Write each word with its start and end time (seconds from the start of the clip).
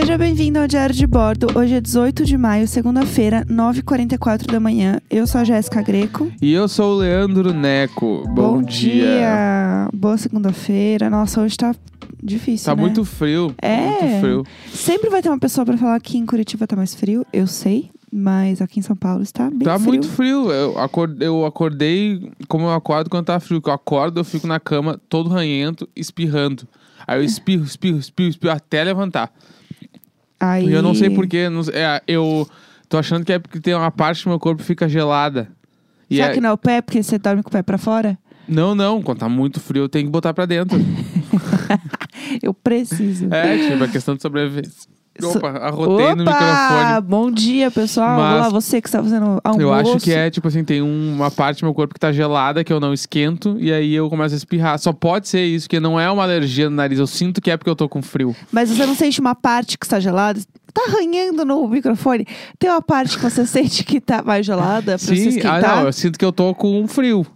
Seja 0.00 0.16
bem-vindo 0.16 0.60
ao 0.60 0.68
Diário 0.68 0.94
de 0.94 1.06
Bordo. 1.08 1.48
Hoje 1.58 1.74
é 1.74 1.80
18 1.80 2.24
de 2.24 2.38
maio, 2.38 2.68
segunda-feira, 2.68 3.44
9h44 3.46 4.46
da 4.46 4.60
manhã. 4.60 5.00
Eu 5.10 5.26
sou 5.26 5.40
a 5.40 5.44
Jéssica 5.44 5.82
Greco. 5.82 6.30
E 6.40 6.52
eu 6.52 6.68
sou 6.68 6.94
o 6.94 6.98
Leandro 6.98 7.52
Neco. 7.52 8.22
Bom, 8.28 8.62
dia. 8.62 9.88
Boa 9.92 10.16
segunda-feira. 10.16 11.10
Nossa, 11.10 11.40
hoje 11.42 11.56
tá 11.56 11.74
difícil, 12.22 12.66
Tá 12.66 12.76
né? 12.76 12.80
muito 12.80 13.04
frio. 13.04 13.52
É. 13.60 13.80
Muito 13.88 14.20
frio. 14.20 14.44
Sempre 14.72 15.10
vai 15.10 15.20
ter 15.20 15.30
uma 15.30 15.38
pessoa 15.38 15.66
pra 15.66 15.76
falar 15.76 15.98
que 16.00 16.16
em 16.16 16.24
Curitiba 16.24 16.64
tá 16.64 16.76
mais 16.76 16.94
frio, 16.94 17.26
eu 17.32 17.48
sei. 17.48 17.90
Mas 18.10 18.62
aqui 18.62 18.78
em 18.78 18.82
São 18.82 18.94
Paulo 18.96 19.22
está 19.22 19.50
bem 19.50 19.58
Tá 19.60 19.74
frio. 19.78 19.88
muito 19.88 20.06
frio. 20.08 20.50
Eu 20.52 20.78
acordei, 20.78 21.26
eu 21.26 21.44
acordei 21.44 22.30
como 22.46 22.66
eu 22.66 22.72
acordo 22.72 23.10
quando 23.10 23.26
tá 23.26 23.40
frio. 23.40 23.60
Que 23.60 23.68
eu 23.68 23.74
acordo, 23.74 24.20
eu 24.20 24.24
fico 24.24 24.46
na 24.46 24.60
cama 24.60 24.98
todo 25.08 25.28
ranhento, 25.28 25.88
espirrando. 25.96 26.68
Aí 27.04 27.18
eu 27.18 27.24
espirro, 27.24 27.64
espirro, 27.64 27.98
espirro, 27.98 28.30
espirro 28.30 28.52
até 28.52 28.84
levantar. 28.84 29.32
Aí... 30.38 30.72
Eu 30.72 30.82
não 30.82 30.94
sei 30.94 31.10
porquê. 31.10 31.48
É, 31.72 32.02
eu 32.06 32.48
tô 32.88 32.98
achando 32.98 33.24
que 33.24 33.32
é 33.32 33.38
porque 33.38 33.60
tem 33.60 33.74
uma 33.74 33.90
parte 33.90 34.24
do 34.24 34.30
meu 34.30 34.38
corpo 34.38 34.60
que 34.60 34.66
fica 34.66 34.88
gelada. 34.88 35.48
E 36.10 36.16
Será 36.16 36.28
é- 36.28 36.34
que 36.34 36.40
não 36.40 36.50
é 36.50 36.52
o 36.52 36.58
pé, 36.58 36.80
porque 36.80 37.02
você 37.02 37.18
dorme 37.18 37.42
com 37.42 37.48
o 37.48 37.52
pé 37.52 37.62
pra 37.62 37.78
fora? 37.78 38.18
Não, 38.48 38.74
não. 38.74 39.02
Quando 39.02 39.18
tá 39.18 39.28
muito 39.28 39.60
frio, 39.60 39.82
eu 39.82 39.88
tenho 39.88 40.06
que 40.06 40.10
botar 40.10 40.32
pra 40.32 40.46
dentro. 40.46 40.78
Eu 42.42 42.52
preciso. 42.52 43.32
é, 43.32 43.70
tipo, 43.70 43.84
a 43.84 43.88
questão 43.88 44.14
de 44.14 44.22
sobrevivência. 44.22 44.90
Opa, 45.22 45.48
arrotei 45.50 46.14
no 46.14 46.22
Opa! 46.22 46.32
microfone. 46.32 47.00
Bom 47.08 47.30
dia, 47.30 47.70
pessoal. 47.70 48.18
Mas- 48.18 48.34
Olá, 48.36 48.48
você 48.48 48.80
que 48.80 48.88
está 48.88 49.02
fazendo 49.02 49.40
almoço. 49.42 49.60
Eu 49.62 49.72
acho 49.72 49.98
que 49.98 50.12
é, 50.12 50.30
tipo 50.30 50.46
assim, 50.48 50.62
tem 50.62 50.80
um- 50.80 51.14
uma 51.14 51.30
parte 51.30 51.60
do 51.60 51.64
meu 51.66 51.74
corpo 51.74 51.92
que 51.94 52.00
tá 52.00 52.12
gelada, 52.12 52.62
que 52.62 52.72
eu 52.72 52.78
não 52.80 52.92
esquento, 52.92 53.56
e 53.58 53.72
aí 53.72 53.94
eu 53.94 54.08
começo 54.08 54.34
a 54.34 54.36
espirrar. 54.38 54.78
Só 54.78 54.92
pode 54.92 55.28
ser 55.28 55.44
isso, 55.44 55.68
que 55.68 55.80
não 55.80 55.98
é 55.98 56.10
uma 56.10 56.22
alergia 56.22 56.70
no 56.70 56.76
nariz. 56.76 56.98
Eu 56.98 57.06
sinto 57.06 57.40
que 57.40 57.50
é 57.50 57.56
porque 57.56 57.70
eu 57.70 57.76
tô 57.76 57.88
com 57.88 58.00
frio. 58.02 58.34
Mas 58.52 58.70
você 58.70 58.86
não 58.86 58.94
sente 58.94 59.20
uma 59.20 59.34
parte 59.34 59.76
que 59.76 59.84
está 59.86 59.98
gelada? 59.98 60.40
Tá 60.72 60.82
arranhando 60.86 61.44
no 61.44 61.66
microfone. 61.66 62.26
Tem 62.58 62.70
uma 62.70 62.82
parte 62.82 63.16
que 63.16 63.22
você 63.24 63.44
sente 63.46 63.82
que 63.84 64.00
tá 64.00 64.22
mais 64.22 64.46
gelada 64.46 64.96
pra 64.96 64.98
você 64.98 65.16
Sim, 65.16 65.24
ah, 65.26 65.28
esquentar? 65.30 65.76
não, 65.78 65.86
eu 65.86 65.92
sinto 65.92 66.18
que 66.18 66.24
eu 66.24 66.30
tô 66.32 66.54
com 66.54 66.86
frio. 66.86 67.26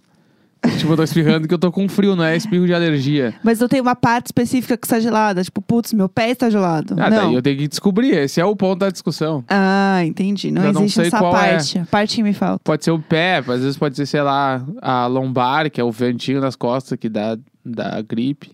Tipo, 0.79 0.93
eu 0.93 0.97
tô 0.97 1.03
espirrando 1.03 1.49
que 1.49 1.55
eu 1.55 1.59
tô 1.59 1.71
com 1.73 1.89
frio, 1.89 2.15
não 2.15 2.25
é 2.25 2.37
espirro 2.37 2.67
de 2.67 2.75
alergia. 2.75 3.35
Mas 3.43 3.59
não 3.61 3.69
tem 3.69 3.81
uma 3.81 3.95
parte 3.97 4.27
específica 4.27 4.77
que 4.77 4.87
está 4.87 5.01
gelada? 5.01 5.43
Tipo, 5.43 5.61
putz, 5.61 5.93
meu 5.93 6.09
pé 6.09 6.31
está 6.31 6.49
gelado. 6.51 6.95
Ah, 6.99 7.11
não. 7.11 7.27
daí 7.27 7.35
eu 7.35 7.43
tenho 7.43 7.59
que 7.59 7.69
descobrir. 7.69 8.11
Esse 8.15 8.41
é 8.41 8.45
o 8.45 8.55
ponto 8.55 8.79
da 8.81 8.91
discussão. 8.91 9.45
Ah, 9.49 10.03
entendi. 10.05 10.51
Não 10.51 10.65
Eu 10.65 10.73
não 10.73 10.83
existe 10.83 10.97
sei 10.97 11.07
essa 11.09 11.19
é. 11.19 11.31
parte. 11.31 11.79
A 11.79 11.87
parte 11.87 12.17
que 12.17 12.23
me 12.23 12.33
falta. 12.33 12.61
Pode 12.65 12.85
ser 12.85 12.91
o 12.93 12.99
pé, 12.99 13.39
às 13.39 13.47
vezes 13.47 13.77
pode 13.77 13.97
ser, 13.97 14.07
sei 14.07 14.23
lá, 14.23 14.65
a 14.81 15.07
lombar, 15.07 15.71
que 15.71 15.81
é 15.81 15.85
o 15.85 15.91
ventinho 15.91 16.41
nas 16.41 16.55
costas 16.57 16.99
que 16.99 17.09
dá, 17.09 17.37
dá 17.65 18.01
gripe. 18.03 18.53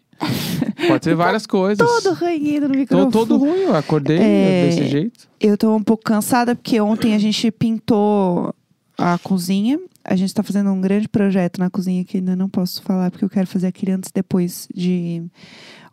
Pode 0.88 1.04
ser 1.04 1.14
várias 1.16 1.46
coisas. 1.46 1.86
Todo 1.86 2.14
ranhido 2.14 2.66
no 2.68 2.74
Tô 2.74 2.78
microfone. 2.80 3.12
todo 3.12 3.36
ruim, 3.38 3.60
eu 3.60 3.76
acordei 3.76 4.18
É. 4.18 4.66
desse 4.66 4.88
jeito. 4.88 5.28
Eu 5.40 5.56
tô 5.56 5.76
um 5.76 5.82
pouco 5.82 6.02
cansada 6.02 6.56
porque 6.56 6.80
ontem 6.80 7.14
a 7.14 7.18
gente 7.18 7.50
pintou 7.52 8.52
a 8.98 9.16
cozinha. 9.18 9.78
A 10.04 10.16
gente 10.16 10.34
tá 10.34 10.42
fazendo 10.42 10.70
um 10.70 10.80
grande 10.80 11.08
projeto 11.08 11.58
na 11.58 11.70
cozinha 11.70 12.04
que 12.04 12.16
ainda 12.18 12.34
não 12.34 12.48
posso 12.48 12.82
falar 12.82 13.10
porque 13.10 13.24
eu 13.24 13.30
quero 13.30 13.46
fazer 13.46 13.68
aquele 13.68 13.92
antes 13.92 14.10
e 14.10 14.12
depois 14.14 14.66
de 14.74 15.22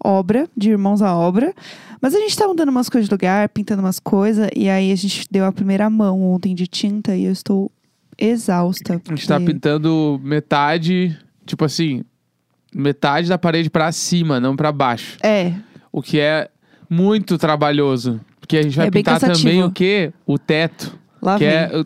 obra, 0.03 0.47
de 0.57 0.71
irmãos 0.71 1.01
à 1.01 1.15
obra. 1.15 1.53
Mas 2.01 2.15
a 2.15 2.19
gente 2.19 2.35
tá 2.37 2.47
mudando 2.47 2.69
umas 2.69 2.89
coisas 2.89 3.07
de 3.07 3.13
lugar, 3.13 3.47
pintando 3.49 3.81
umas 3.81 3.99
coisas 3.99 4.49
e 4.55 4.69
aí 4.69 4.91
a 4.91 4.95
gente 4.95 5.25
deu 5.29 5.45
a 5.45 5.51
primeira 5.51 5.89
mão 5.89 6.21
ontem 6.23 6.55
de 6.55 6.65
tinta 6.67 7.15
e 7.15 7.25
eu 7.25 7.31
estou 7.31 7.71
exausta. 8.17 8.93
A 8.93 9.09
gente 9.15 9.27
tá 9.27 9.39
porque- 9.39 9.53
pintando 9.53 10.19
metade, 10.23 11.17
tipo 11.45 11.63
assim, 11.65 12.03
metade 12.73 13.27
da 13.29 13.37
parede 13.37 13.69
pra 13.69 13.91
cima, 13.91 14.39
não 14.39 14.55
pra 14.55 14.71
baixo. 14.71 15.17
É, 15.23 15.53
O 15.91 16.01
que 16.01 16.19
é 16.19 16.49
muito 16.89 17.37
trabalhoso. 17.37 18.19
Porque 18.39 18.57
a 18.57 18.61
gente 18.61 18.77
vai 18.77 18.87
É 18.87 18.91
pintar 18.91 19.19
também 19.19 19.63
o 19.63 19.71
quê? 19.71 20.11
O 20.25 20.37
teto. 20.37 20.97
lá 21.21 21.37
que 21.37 21.45
vem. 21.45 21.53
é. 21.55 21.85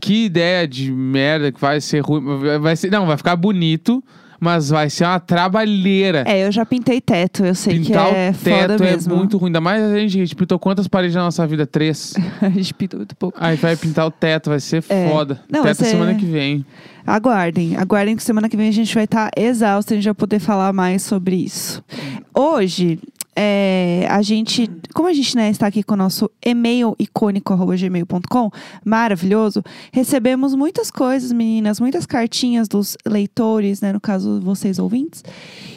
Que 0.00 0.24
ideia 0.24 0.66
de 0.66 0.90
merda 0.90 1.52
que 1.52 1.60
vai 1.60 1.80
ser 1.80 2.00
ruim. 2.00 2.22
Vai- 2.60 2.76
ser, 2.76 2.90
não, 2.90 3.06
vai 3.06 3.16
ficar 3.16 3.36
bonito, 3.36 4.02
mas 4.40 4.70
vai 4.70 4.88
ser 4.88 5.04
uma 5.04 5.20
trabalheira. 5.20 6.24
É, 6.26 6.46
eu 6.46 6.50
já 6.52 6.64
pintei 6.64 7.00
teto, 7.00 7.44
eu 7.44 7.54
sei 7.54 7.78
Pintar 7.78 8.08
que 8.08 8.14
é 8.16 8.30
o 8.30 8.34
foda 8.34 8.68
teto 8.78 8.82
é 8.84 8.90
mesmo. 8.92 9.16
muito 9.16 9.36
ruim. 9.36 9.48
Ainda 9.48 9.60
mais 9.60 9.82
a 9.82 9.98
gente, 9.98 10.16
a 10.16 10.24
gente 10.24 10.34
pintou 10.34 10.58
quantas 10.58 10.88
paredes 10.88 11.14
na 11.14 11.22
nossa 11.24 11.46
vida? 11.46 11.66
Três. 11.66 12.14
a 12.40 12.48
gente 12.48 12.72
pintou 12.74 12.98
muito 12.98 13.14
pouco. 13.16 13.36
Aí 13.40 13.56
vai 13.56 13.76
pintar 13.76 14.06
o 14.06 14.10
teto, 14.10 14.50
vai 14.50 14.60
ser 14.60 14.82
É. 14.88 15.08
foda. 15.08 15.40
Não, 15.50 15.62
vai 15.62 15.72
teto 15.74 15.84
ser- 15.84 15.90
semana 15.90 16.14
que 16.14 16.24
vem. 16.24 16.64
Aguardem, 17.06 17.76
aguardem 17.76 18.14
que 18.16 18.22
semana 18.22 18.48
que 18.48 18.56
vem 18.56 18.68
a 18.68 18.72
gente 18.72 18.94
vai 18.94 19.04
estar 19.04 19.30
exausto 19.36 19.92
e 19.92 19.94
a 19.94 19.96
gente 19.96 20.04
vai 20.04 20.14
poder 20.14 20.38
falar 20.38 20.72
mais 20.72 21.02
sobre 21.02 21.36
isso. 21.36 21.82
Hoje, 22.34 22.98
é, 23.42 24.06
a 24.10 24.20
gente, 24.20 24.70
como 24.92 25.08
a 25.08 25.14
gente 25.14 25.34
né, 25.34 25.48
está 25.48 25.66
aqui 25.66 25.82
com 25.82 25.94
o 25.94 25.96
nosso 25.96 26.30
e-mail 26.44 26.94
icônico 26.98 27.56
gmail.com, 27.56 28.50
maravilhoso, 28.84 29.62
recebemos 29.90 30.54
muitas 30.54 30.90
coisas, 30.90 31.32
meninas, 31.32 31.80
muitas 31.80 32.04
cartinhas 32.04 32.68
dos 32.68 32.98
leitores, 33.06 33.80
né, 33.80 33.94
no 33.94 34.00
caso 34.00 34.42
vocês 34.42 34.78
ouvintes. 34.78 35.24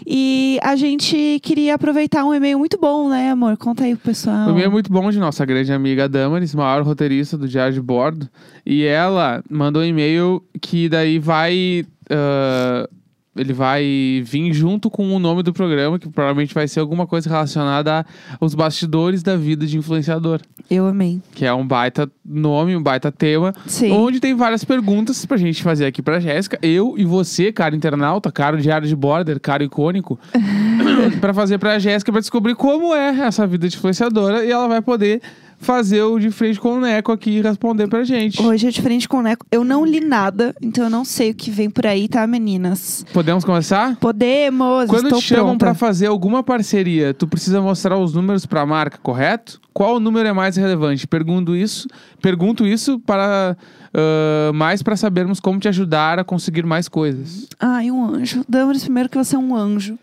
E 0.05 0.59
a 0.61 0.75
gente 0.75 1.39
queria 1.41 1.75
aproveitar 1.75 2.25
um 2.25 2.33
e-mail 2.33 2.59
muito 2.59 2.77
bom, 2.77 3.07
né, 3.07 3.31
amor? 3.31 3.55
Conta 3.55 3.85
aí 3.85 3.95
pro 3.95 4.07
pessoal. 4.11 4.49
O 4.49 4.51
e-mail 4.51 4.69
muito 4.69 4.91
bom 4.91 5.09
de 5.09 5.17
nossa 5.17 5.45
grande 5.45 5.71
amiga 5.71 6.09
Damaris, 6.09 6.53
maior 6.53 6.83
roteirista 6.83 7.37
do 7.37 7.47
Diário 7.47 7.73
de 7.73 7.81
Bordo. 7.81 8.27
E 8.65 8.83
ela 8.83 9.41
mandou 9.49 9.81
um 9.81 9.85
e-mail 9.85 10.43
que 10.59 10.89
daí 10.89 11.17
vai. 11.17 11.85
ah, 12.09 12.89
ele 13.35 13.53
vai 13.53 14.21
vir 14.25 14.53
junto 14.53 14.89
com 14.89 15.15
o 15.15 15.19
nome 15.19 15.41
do 15.41 15.51
programa, 15.51 15.97
que 15.97 16.07
provavelmente 16.07 16.53
vai 16.53 16.67
ser 16.67 16.79
alguma 16.79 17.07
coisa 17.07 17.29
relacionada 17.29 18.05
aos 18.39 18.53
bastidores 18.53 19.23
da 19.23 19.35
vida 19.35 19.65
de 19.65 19.77
influenciador. 19.77 20.39
Eu 20.69 20.85
amei. 20.85 21.19
Que 21.33 21.45
é 21.45 21.53
um 21.53 21.65
baita 21.65 22.09
nome, 22.23 22.75
um 22.75 22.83
baita 22.83 23.11
tema. 23.11 23.53
Sim. 23.65 23.91
Onde 23.91 24.19
tem 24.19 24.35
várias 24.35 24.63
perguntas 24.63 25.25
pra 25.25 25.37
gente 25.37 25.63
fazer 25.63 25.85
aqui 25.85 26.01
pra 26.01 26.19
Jéssica. 26.19 26.59
Eu 26.61 26.95
e 26.97 27.05
você, 27.05 27.51
cara 27.51 27.75
internauta, 27.75 28.31
cara 28.31 28.57
diário 28.57 28.87
de 28.87 28.95
border, 28.95 29.39
cara 29.39 29.63
icônico, 29.63 30.19
pra 31.19 31.33
fazer 31.33 31.57
pra 31.57 31.79
Jéssica 31.79 32.11
pra 32.11 32.21
descobrir 32.21 32.55
como 32.55 32.93
é 32.93 33.19
essa 33.19 33.47
vida 33.47 33.67
de 33.67 33.77
influenciadora 33.77 34.45
e 34.45 34.51
ela 34.51 34.67
vai 34.67 34.81
poder 34.81 35.21
fazer 35.63 36.03
o 36.03 36.19
de 36.19 36.29
frente 36.29 36.59
com 36.59 36.73
o 36.73 36.81
Neco 36.81 37.11
aqui 37.11 37.31
e 37.37 37.41
responder 37.41 37.87
pra 37.87 38.03
gente. 38.03 38.41
Hoje 38.41 38.67
é 38.67 38.71
diferente 38.71 39.07
com 39.07 39.17
o 39.17 39.21
Neco. 39.21 39.45
Eu 39.51 39.63
não 39.63 39.85
li 39.85 39.99
nada, 39.99 40.55
então 40.61 40.83
eu 40.83 40.89
não 40.89 41.03
sei 41.03 41.31
o 41.31 41.35
que 41.35 41.49
vem 41.49 41.69
por 41.69 41.87
aí, 41.87 42.07
tá, 42.07 42.25
meninas? 42.27 43.05
Podemos 43.13 43.43
começar? 43.43 43.95
Podemos, 43.97 44.89
Quando 44.89 45.17
te 45.17 45.21
chamam 45.21 45.57
pra 45.57 45.73
fazer 45.73 46.07
alguma 46.07 46.43
parceria, 46.43 47.13
tu 47.13 47.27
precisa 47.27 47.61
mostrar 47.61 47.97
os 47.97 48.13
números 48.13 48.45
pra 48.45 48.65
marca, 48.65 48.97
correto? 49.01 49.61
Qual 49.73 49.99
número 49.99 50.27
é 50.27 50.33
mais 50.33 50.55
relevante? 50.55 51.07
Pergunto 51.07 51.55
isso, 51.55 51.87
pergunto 52.21 52.67
isso 52.67 52.99
para 52.99 53.57
ah, 53.93 54.51
mais 54.53 54.81
para 54.81 54.95
sabermos 54.95 55.39
como 55.39 55.59
te 55.59 55.67
ajudar 55.67 56.17
a 56.17 56.23
conseguir 56.23 56.65
mais 56.65 56.89
coisas. 56.89 57.47
Ai, 57.59 57.91
um 57.91 58.03
anjo. 58.03 58.43
Damos 58.49 58.83
primeiro 58.83 59.07
que 59.07 59.17
você 59.17 59.35
é 59.35 59.39
um 59.39 59.55
anjo. 59.55 59.99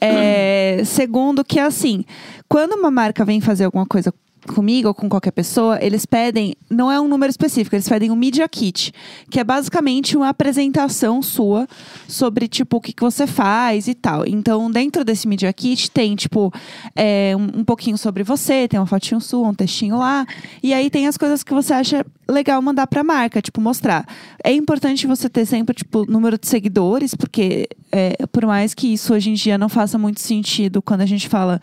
É, 0.00 0.82
segundo, 0.86 1.44
que 1.44 1.60
é 1.60 1.64
assim: 1.64 2.04
quando 2.48 2.72
uma 2.72 2.90
marca 2.90 3.24
vem 3.24 3.40
fazer 3.40 3.64
alguma 3.64 3.84
coisa 3.84 4.12
comigo 4.46 4.88
ou 4.88 4.94
com 4.94 5.08
qualquer 5.08 5.30
pessoa, 5.30 5.78
eles 5.80 6.04
pedem, 6.06 6.54
não 6.70 6.90
é 6.90 7.00
um 7.00 7.08
número 7.08 7.30
específico, 7.30 7.74
eles 7.74 7.88
pedem 7.88 8.10
um 8.10 8.16
Media 8.16 8.48
Kit, 8.48 8.92
que 9.30 9.40
é 9.40 9.44
basicamente 9.44 10.16
uma 10.16 10.28
apresentação 10.28 11.22
sua 11.22 11.66
sobre, 12.06 12.48
tipo, 12.48 12.76
o 12.76 12.80
que, 12.80 12.92
que 12.92 13.02
você 13.02 13.26
faz 13.26 13.88
e 13.88 13.94
tal. 13.94 14.26
Então, 14.26 14.70
dentro 14.70 15.04
desse 15.04 15.26
Media 15.26 15.52
Kit 15.52 15.90
tem, 15.90 16.14
tipo, 16.14 16.52
é, 16.94 17.34
um, 17.36 17.60
um 17.60 17.64
pouquinho 17.64 17.96
sobre 17.98 18.22
você, 18.22 18.68
tem 18.68 18.78
uma 18.78 18.86
fotinho 18.86 19.20
sua, 19.20 19.48
um 19.48 19.54
textinho 19.54 19.98
lá, 19.98 20.26
e 20.62 20.72
aí 20.72 20.90
tem 20.90 21.06
as 21.06 21.16
coisas 21.16 21.42
que 21.42 21.52
você 21.52 21.72
acha 21.72 22.04
legal 22.28 22.60
mandar 22.62 22.86
pra 22.86 23.04
marca, 23.04 23.40
tipo, 23.42 23.60
mostrar. 23.60 24.06
É 24.42 24.52
importante 24.52 25.06
você 25.06 25.28
ter 25.28 25.46
sempre, 25.46 25.74
tipo, 25.74 26.10
número 26.10 26.38
de 26.38 26.46
seguidores, 26.46 27.14
porque 27.14 27.68
é, 27.92 28.26
por 28.26 28.46
mais 28.46 28.74
que 28.74 28.92
isso 28.92 29.14
hoje 29.14 29.30
em 29.30 29.34
dia 29.34 29.56
não 29.56 29.68
faça 29.68 29.98
muito 29.98 30.20
sentido 30.20 30.82
quando 30.82 31.02
a 31.02 31.06
gente 31.06 31.28
fala 31.28 31.60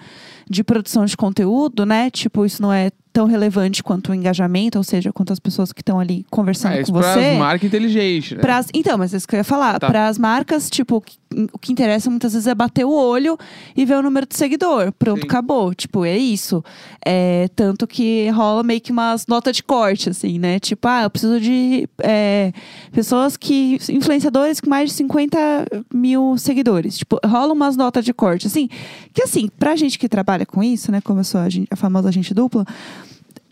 de 0.51 0.63
produção 0.63 1.05
de 1.05 1.17
conteúdo, 1.17 1.85
né? 1.85 2.11
Tipo, 2.11 2.45
isso 2.45 2.61
não 2.61 2.71
é 2.71 2.91
tão 3.13 3.25
relevante 3.25 3.83
quanto 3.83 4.11
o 4.11 4.15
engajamento, 4.15 4.77
ou 4.77 4.83
seja, 4.83 5.11
quanto 5.11 5.33
as 5.33 5.39
pessoas 5.39 5.71
que 5.73 5.81
estão 5.81 5.99
ali 5.99 6.25
conversando 6.29 6.73
É, 6.73 6.75
com 6.77 6.81
isso 6.83 6.93
você. 6.93 7.03
para 7.13 7.37
marca 7.39 7.65
inteligente, 7.65 8.35
né? 8.35 8.41
Pras- 8.41 8.67
então, 8.73 8.97
mas 8.97 9.13
é 9.13 9.17
isso 9.17 9.27
que 9.27 9.35
eu 9.35 9.39
ia 9.39 9.43
falar. 9.43 9.79
Tá. 9.79 9.87
Para 9.87 10.07
as 10.07 10.17
marcas, 10.17 10.69
tipo, 10.69 10.95
o 10.97 11.01
que- 11.01 11.17
o 11.53 11.57
que 11.57 11.71
interessa 11.71 12.09
muitas 12.09 12.33
vezes 12.33 12.45
é 12.47 12.53
bater 12.53 12.85
o 12.85 12.91
olho 12.91 13.37
e 13.75 13.85
ver 13.85 13.95
o 13.95 14.01
número 14.01 14.25
de 14.27 14.35
seguidor. 14.35 14.91
Pronto, 14.91 15.21
Sim. 15.21 15.27
acabou. 15.27 15.73
Tipo, 15.73 16.03
é 16.03 16.17
isso. 16.17 16.61
É, 17.05 17.47
tanto 17.55 17.87
que 17.87 18.29
rola 18.31 18.63
meio 18.63 18.81
que 18.81 18.91
umas 18.91 19.25
notas 19.27 19.55
de 19.55 19.63
corte, 19.63 20.09
assim, 20.09 20.37
né? 20.37 20.59
Tipo, 20.59 20.87
ah, 20.89 21.03
eu 21.03 21.09
preciso 21.09 21.39
de 21.39 21.87
é, 21.99 22.51
pessoas 22.91 23.37
que. 23.37 23.77
influenciadores 23.89 24.59
com 24.59 24.69
mais 24.69 24.89
de 24.89 24.95
50 24.95 25.37
mil 25.93 26.37
seguidores. 26.37 26.97
Tipo, 26.97 27.17
rola 27.25 27.53
umas 27.53 27.77
notas 27.77 28.03
de 28.03 28.13
corte, 28.13 28.47
assim. 28.47 28.67
Que 29.13 29.23
assim, 29.23 29.49
pra 29.57 29.75
gente 29.75 29.97
que 29.97 30.09
trabalha 30.09 30.45
com 30.45 30.61
isso, 30.63 30.91
né? 30.91 30.99
Como 31.01 31.19
eu 31.21 31.23
sou 31.23 31.39
a, 31.41 31.49
gen- 31.49 31.67
a 31.71 31.75
famosa 31.77 32.09
agente 32.09 32.33
dupla 32.33 32.65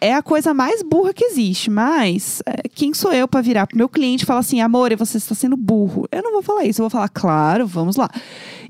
é 0.02 0.14
a 0.14 0.22
coisa 0.22 0.54
mais 0.54 0.82
burra 0.82 1.14
que 1.14 1.26
existe, 1.26 1.70
mas 1.70 2.42
é, 2.46 2.68
quem 2.70 2.94
sou 2.94 3.12
eu 3.12 3.28
pra 3.28 3.42
virar 3.42 3.68
pro 3.68 3.78
meu 3.78 3.90
cliente 3.90 4.24
e 4.24 4.26
falar 4.26 4.40
assim, 4.40 4.62
amor, 4.62 4.96
você 4.96 5.18
está 5.18 5.36
sendo 5.36 5.58
burro? 5.58 6.08
Eu 6.12 6.24
não 6.24 6.32
vou 6.32 6.42
falar 6.42 6.66
isso, 6.66 6.82
eu 6.82 6.84
vou 6.84 6.90
falar, 6.90 7.10
claro, 7.10 7.68
vamos 7.68 7.96
lá. 7.96 8.10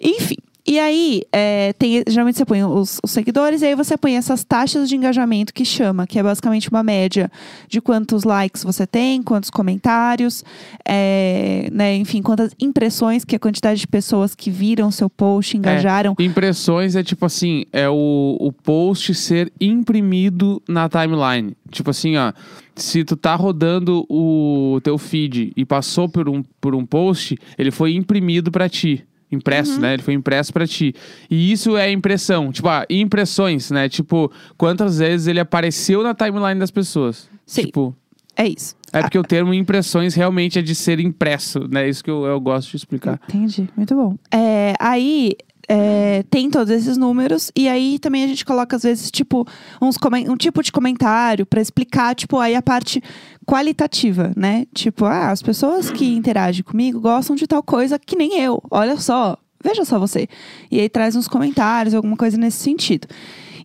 Enfim. 0.01 0.37
E 0.69 0.79
aí, 0.79 1.23
é, 1.33 1.73
tem, 1.73 2.03
geralmente 2.07 2.37
você 2.37 2.45
põe 2.45 2.63
os, 2.63 2.99
os 3.03 3.09
seguidores, 3.09 3.63
e 3.63 3.65
aí 3.65 3.75
você 3.75 3.97
põe 3.97 4.15
essas 4.15 4.43
taxas 4.43 4.87
de 4.87 4.95
engajamento 4.95 5.51
que 5.51 5.65
chama, 5.65 6.05
que 6.05 6.19
é 6.19 6.21
basicamente 6.21 6.69
uma 6.69 6.83
média 6.83 7.31
de 7.67 7.81
quantos 7.81 8.23
likes 8.23 8.63
você 8.63 8.85
tem, 8.85 9.23
quantos 9.23 9.49
comentários, 9.49 10.45
é, 10.87 11.69
né, 11.71 11.95
enfim, 11.95 12.21
quantas 12.21 12.53
impressões, 12.59 13.25
que 13.25 13.33
é 13.33 13.37
a 13.37 13.39
quantidade 13.39 13.79
de 13.79 13.87
pessoas 13.87 14.35
que 14.35 14.51
viram 14.51 14.91
seu 14.91 15.09
post, 15.09 15.57
engajaram. 15.57 16.13
Impressões 16.19 16.95
é 16.95 17.01
tipo 17.01 17.25
assim, 17.25 17.65
é 17.73 17.89
o, 17.89 18.37
o 18.39 18.53
post 18.53 19.15
ser 19.15 19.51
imprimido 19.59 20.61
na 20.69 20.87
timeline. 20.87 21.57
Tipo 21.71 21.89
assim, 21.89 22.15
ó, 22.15 22.31
se 22.75 23.03
tu 23.03 23.15
tá 23.15 23.33
rodando 23.33 24.05
o 24.07 24.79
teu 24.83 24.99
feed 24.99 25.51
e 25.57 25.65
passou 25.65 26.07
por 26.07 26.29
um, 26.29 26.43
por 26.61 26.75
um 26.75 26.85
post, 26.85 27.35
ele 27.57 27.71
foi 27.71 27.95
imprimido 27.95 28.51
pra 28.51 28.69
ti. 28.69 29.03
Impresso, 29.31 29.73
Uhum. 29.75 29.79
né? 29.81 29.93
Ele 29.93 30.01
foi 30.01 30.13
impresso 30.15 30.51
pra 30.51 30.65
ti. 30.65 30.93
E 31.29 31.51
isso 31.51 31.77
é 31.77 31.91
impressão. 31.91 32.51
Tipo, 32.51 32.67
ah, 32.67 32.85
impressões, 32.89 33.69
né? 33.71 33.87
Tipo, 33.87 34.31
quantas 34.57 34.97
vezes 34.99 35.27
ele 35.27 35.39
apareceu 35.39 36.01
na 36.01 36.13
timeline 36.15 36.59
das 36.59 36.71
pessoas. 36.71 37.29
Sim. 37.45 37.65
Tipo, 37.65 37.95
É 38.35 38.47
isso. 38.47 38.75
é 38.91 39.01
porque 39.01 39.19
o 39.19 39.23
termo 39.23 39.53
impressões 39.53 40.15
realmente 40.15 40.57
é 40.57 40.61
de 40.61 40.73
ser 40.73 40.99
impresso, 40.99 41.67
né? 41.69 41.87
Isso 41.87 42.03
que 42.03 42.09
eu, 42.09 42.25
eu 42.25 42.39
gosto 42.39 42.71
de 42.71 42.77
explicar. 42.77 43.19
Entendi, 43.29 43.69
muito 43.77 43.93
bom. 43.95 44.15
É, 44.31 44.73
aí 44.79 45.33
é, 45.71 46.23
tem 46.31 46.49
todos 46.49 46.73
esses 46.73 46.97
números 46.97 47.51
e 47.55 47.69
aí 47.69 47.99
também 47.99 48.23
a 48.23 48.27
gente 48.27 48.43
coloca 48.43 48.75
às 48.75 48.81
vezes 48.81 49.11
tipo 49.11 49.45
uns 49.79 49.97
um 50.27 50.35
tipo 50.35 50.63
de 50.63 50.71
comentário 50.71 51.45
pra 51.45 51.61
explicar 51.61 52.15
tipo 52.15 52.39
aí 52.39 52.55
a 52.55 52.61
parte 52.61 53.03
qualitativa, 53.45 54.31
né? 54.35 54.65
Tipo, 54.73 55.05
ah, 55.05 55.29
as 55.29 55.41
pessoas 55.41 55.91
que 55.91 56.15
interagem 56.15 56.63
comigo 56.63 56.99
gostam 56.99 57.35
de 57.35 57.47
tal 57.47 57.63
coisa 57.63 57.97
que 57.97 58.15
nem 58.15 58.39
eu. 58.39 58.61
Olha 58.69 58.97
só, 58.97 59.37
veja 59.63 59.85
só 59.85 59.99
você. 59.99 60.27
E 60.71 60.79
aí 60.79 60.89
traz 60.89 61.15
uns 61.15 61.27
comentários, 61.27 61.93
alguma 61.93 62.17
coisa 62.17 62.37
nesse 62.37 62.57
sentido. 62.57 63.07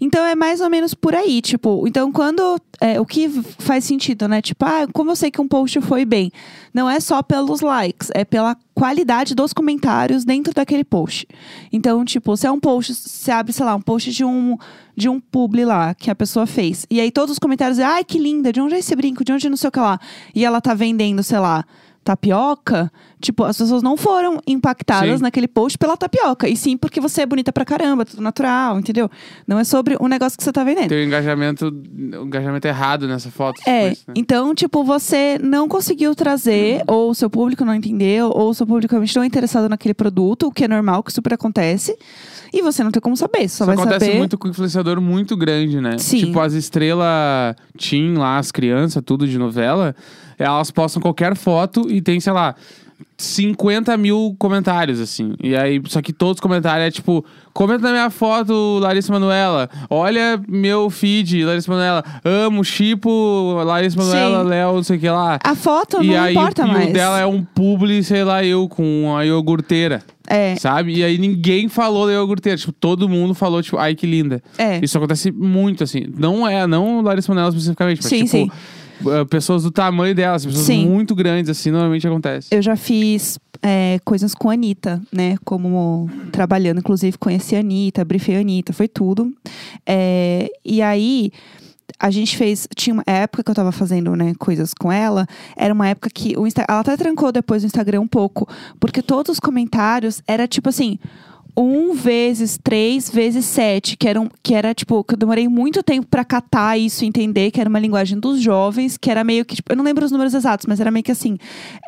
Então 0.05 0.23
é 0.23 0.35
mais 0.35 0.61
ou 0.61 0.69
menos 0.69 0.93
por 0.93 1.15
aí, 1.15 1.41
tipo, 1.41 1.89
então 1.89 2.13
quando 2.13 2.61
é, 2.79 3.01
o 3.01 3.07
que 3.07 3.27
faz 3.59 3.87
sentido, 3.87 4.29
né? 4.29 4.43
Tipo, 4.43 4.67
ah, 4.67 4.87
como 4.93 5.11
eu 5.11 5.17
sei 5.17 5.31
que 5.31 5.41
um 5.41 5.49
post 5.49 5.81
foi 5.81 6.05
bem? 6.05 6.31
Não 6.75 6.91
é 6.91 7.01
só 7.01 7.23
pelos 7.23 7.63
likes, 7.63 8.11
é 8.13 8.23
pela 8.23 8.55
qualidade 8.75 9.35
dos 9.35 9.55
comentários 9.55 10.23
dentro 10.23 10.53
daquele 10.53 10.85
post. 10.85 11.27
Então, 11.73 12.05
tipo, 12.05 12.37
se 12.37 12.47
é 12.47 12.51
um 12.51 12.61
post, 12.61 12.95
você 12.95 13.31
abre, 13.31 13.55
sei 13.55 13.65
lá, 13.65 13.75
um 13.75 13.81
post 13.81 14.13
de 14.13 14.23
um 14.23 14.59
de 14.95 15.09
um 15.09 15.19
publi 15.19 15.65
lá 15.65 15.95
que 15.95 16.11
a 16.11 16.15
pessoa 16.15 16.47
fez. 16.47 16.87
E 16.91 17.01
aí 17.01 17.11
todos 17.11 17.33
os 17.33 17.39
comentários 17.39 17.79
ai, 17.79 18.05
que 18.05 18.19
linda, 18.19 18.53
de 18.53 18.61
onde 18.61 18.75
é 18.75 18.81
esse 18.81 18.95
brinco, 18.95 19.25
de 19.25 19.33
onde 19.33 19.49
não 19.49 19.57
sei 19.57 19.69
o 19.69 19.73
que 19.73 19.81
lá. 19.81 19.99
E 20.35 20.45
ela 20.45 20.61
tá 20.61 20.75
vendendo, 20.75 21.23
sei 21.23 21.39
lá, 21.39 21.65
tapioca, 22.05 22.93
tipo, 23.21 23.43
as 23.45 23.57
pessoas 23.57 23.83
não 23.83 23.97
foram 23.97 24.39
impactadas 24.47 25.17
Sim. 25.17 25.23
naquele 25.23 25.49
post 25.49 25.79
pela 25.79 25.97
tapioca, 25.97 26.47
e 26.47 26.57
sim 26.57 26.77
porque 26.77 27.01
você 27.01 27.23
é 27.23 27.27
bonita 27.27 27.51
pra 27.51 27.65
caramba, 27.65 28.05
tudo 28.05 28.23
natural, 28.23 28.79
entendeu? 28.79 29.11
Não 29.47 29.59
é 29.59 29.65
sobre 29.65 29.97
o 29.99 30.07
negócio 30.07 30.37
que 30.37 30.45
você 30.45 30.53
tá 30.53 30.63
vendendo. 30.63 30.89
Tem 30.89 31.03
o 31.03 31.07
engajamento, 31.07 31.67
o 31.67 32.27
engajamento 32.27 32.69
errado 32.69 33.09
nessa 33.09 33.31
foto. 33.31 33.61
É, 33.67 33.91
tipo 33.91 33.93
isso, 33.93 34.05
né? 34.09 34.15
então, 34.17 34.55
tipo, 34.55 34.85
você 34.85 35.39
não 35.43 35.67
conseguiu 35.67 36.15
trazer, 36.15 36.83
ou 36.87 37.11
o 37.11 37.15
seu 37.15 37.31
público 37.31 37.65
não 37.65 37.75
entendeu, 37.75 38.29
ou 38.29 38.51
o 38.51 38.55
seu 38.55 38.67
público 38.67 38.93
realmente 38.93 39.17
não 39.17 39.23
é 39.23 39.27
interessado 39.27 39.69
naquele 39.69 39.95
produto, 39.95 40.47
o 40.47 40.53
que 40.53 40.65
é 40.65 40.69
normal, 40.69 41.03
que 41.03 41.13
super 41.13 41.33
acontece. 41.33 41.97
E 42.53 42.63
você 42.63 42.85
não 42.85 42.91
tem 42.91 43.01
como 43.01 43.17
saber, 43.17 43.49
só 43.49 43.65
Isso 43.65 43.67
vai 43.67 43.75
acontece 43.75 44.05
saber. 44.05 44.19
muito 44.19 44.39
com 44.39 44.47
influenciador 44.47 45.01
muito 45.01 45.37
grande, 45.37 45.81
né? 45.81 45.99
Sim. 45.99 46.27
Tipo, 46.27 46.41
as 46.41 46.53
estrelas 46.53 47.57
teen 47.77 48.15
lá, 48.15 48.39
as 48.39 48.53
crianças, 48.53 49.03
tudo 49.05 49.27
de 49.27 49.39
novela, 49.39 49.97
elas 50.39 50.71
postam 50.71 51.01
qualquer 51.01 51.37
foto 51.37 51.91
e 51.91 52.01
tem, 52.01 52.21
sei 52.21 52.33
lá, 52.33 52.55
50 53.17 53.97
mil 53.97 54.35
comentários, 54.39 55.01
assim. 55.01 55.35
E 55.43 55.55
aí, 55.55 55.81
só 55.87 56.03
que 56.03 56.13
todos 56.13 56.35
os 56.37 56.41
comentários 56.41 56.87
é 56.87 56.91
tipo, 56.91 57.25
comenta 57.53 57.83
na 57.85 57.91
minha 57.93 58.11
foto, 58.11 58.79
Larissa 58.81 59.13
Manoela. 59.13 59.69
Olha 59.89 60.41
meu 60.49 60.91
feed, 60.91 61.45
Larissa 61.45 61.71
Manoela. 61.71 62.05
Amo, 62.25 62.65
chipo, 62.65 63.63
Larissa 63.65 63.97
Manoela, 63.97 64.43
Sim. 64.43 64.49
Léo, 64.49 64.75
não 64.75 64.83
sei 64.83 64.97
o 64.97 65.01
que 65.01 65.09
lá. 65.09 65.39
A 65.43 65.55
foto 65.55 66.03
e 66.03 66.09
não 66.09 66.23
aí, 66.23 66.35
importa 66.35 66.63
e 66.63 66.67
mais. 66.67 66.91
o 66.91 66.93
dela 66.93 67.21
é 67.21 67.27
um 67.27 67.43
publi, 67.43 68.03
sei 68.03 68.25
lá, 68.25 68.45
eu, 68.45 68.69
com 68.69 69.15
a 69.17 69.25
iogurteira. 69.25 70.03
É, 70.27 70.57
Sabe? 70.57 70.97
E 70.97 71.05
aí 71.05 71.19
ninguém 71.19 71.69
falou 71.69 72.07
da 72.07 72.13
iogurteira. 72.15 72.57
Tipo, 72.59 72.73
todo 72.73 73.09
mundo 73.09 73.35
falou, 73.35 73.63
tipo, 73.63 73.77
ai 73.77 73.95
que 73.95 74.07
linda. 74.07 74.43
é. 74.59 74.81
Isso 74.83 74.97
acontece 74.97 75.31
muito, 75.31 75.85
assim. 75.85 76.07
Não 76.17 76.49
é, 76.49 76.67
não 76.67 77.01
Larissa 77.03 77.31
Manoela 77.31 77.51
especificamente, 77.51 77.99
mas 78.03 78.07
Sim, 78.07 78.25
tipo, 78.25 78.29
sim. 78.31 78.51
Eh, 79.07 79.25
pessoas 79.25 79.63
do 79.63 79.71
tamanho 79.71 80.15
delas, 80.15 80.45
pessoas 80.45 80.67
Sim. 80.67 80.89
muito 80.89 81.15
grandes, 81.15 81.51
assim, 81.51 81.71
normalmente 81.71 82.07
acontece. 82.07 82.49
Eu 82.51 82.63
já 82.63 82.77
fiz 82.77 83.39
é, 83.63 83.99
coisas 84.05 84.35
com 84.35 84.51
a 84.51 84.53
Anitta, 84.53 85.01
né? 85.13 85.37
Como 85.45 86.09
trabalhando, 86.31 86.79
inclusive 86.79 87.17
conheci 87.19 87.57
a 87.57 87.61
Anitta, 87.61 88.05
briefei 88.05 88.37
a 88.37 88.41
Anitta, 88.41 88.73
foi 88.73 88.89
tudo. 88.89 89.33
É, 89.87 90.49
e 90.65 90.83
aí, 90.83 91.31
a 91.99 92.11
gente 92.11 92.37
fez. 92.37 92.69
Tinha 92.75 92.95
uma 92.95 93.05
época 93.07 93.43
que 93.43 93.51
eu 93.51 93.55
tava 93.55 93.73
fazendo, 93.73 94.15
né, 94.17 94.35
coisas 94.39 94.73
com 94.75 94.91
ela. 94.91 95.27
Era 95.57 95.73
uma 95.73 95.89
época 95.89 96.11
que 96.13 96.37
o 96.37 96.47
Insta, 96.47 96.65
ela 96.69 96.81
até 96.81 96.97
trancou 96.97 97.33
depois 97.33 97.63
o 97.63 97.67
Instagram 97.67 98.01
um 98.01 98.09
pouco. 98.09 98.49
Porque 98.79 99.03
todos 99.03 99.33
os 99.33 99.41
comentários 99.41 100.23
era 100.27 100.47
tipo 100.47 100.69
assim. 100.69 100.99
Um 101.57 101.95
vezes 101.95 102.59
três 102.63 103.09
vezes 103.09 103.45
sete, 103.45 103.97
que 103.97 104.09
era, 104.09 104.21
um, 104.21 104.29
que 104.43 104.55
era 104.55 104.75
tipo, 104.75 105.05
que 105.05 105.15
eu 105.15 105.19
demorei 105.19 105.47
muito 105.49 105.83
tempo 105.85 106.07
pra 106.09 106.25
catar 106.25 106.77
isso, 106.77 107.05
e 107.05 107.07
entender 107.07 107.51
que 107.53 107.61
era 107.61 107.71
uma 107.71 107.79
linguagem 107.79 108.19
dos 108.19 108.41
jovens, 108.41 108.97
que 108.99 109.09
era 109.09 109.23
meio 109.23 109.45
que, 109.45 109.55
tipo, 109.55 109.71
eu 109.73 109.77
não 109.77 109.85
lembro 109.85 110.05
os 110.05 110.11
números 110.11 110.35
exatos, 110.35 110.67
mas 110.67 110.81
era 110.81 110.91
meio 110.91 111.05
que 111.05 111.13
assim, 111.13 111.39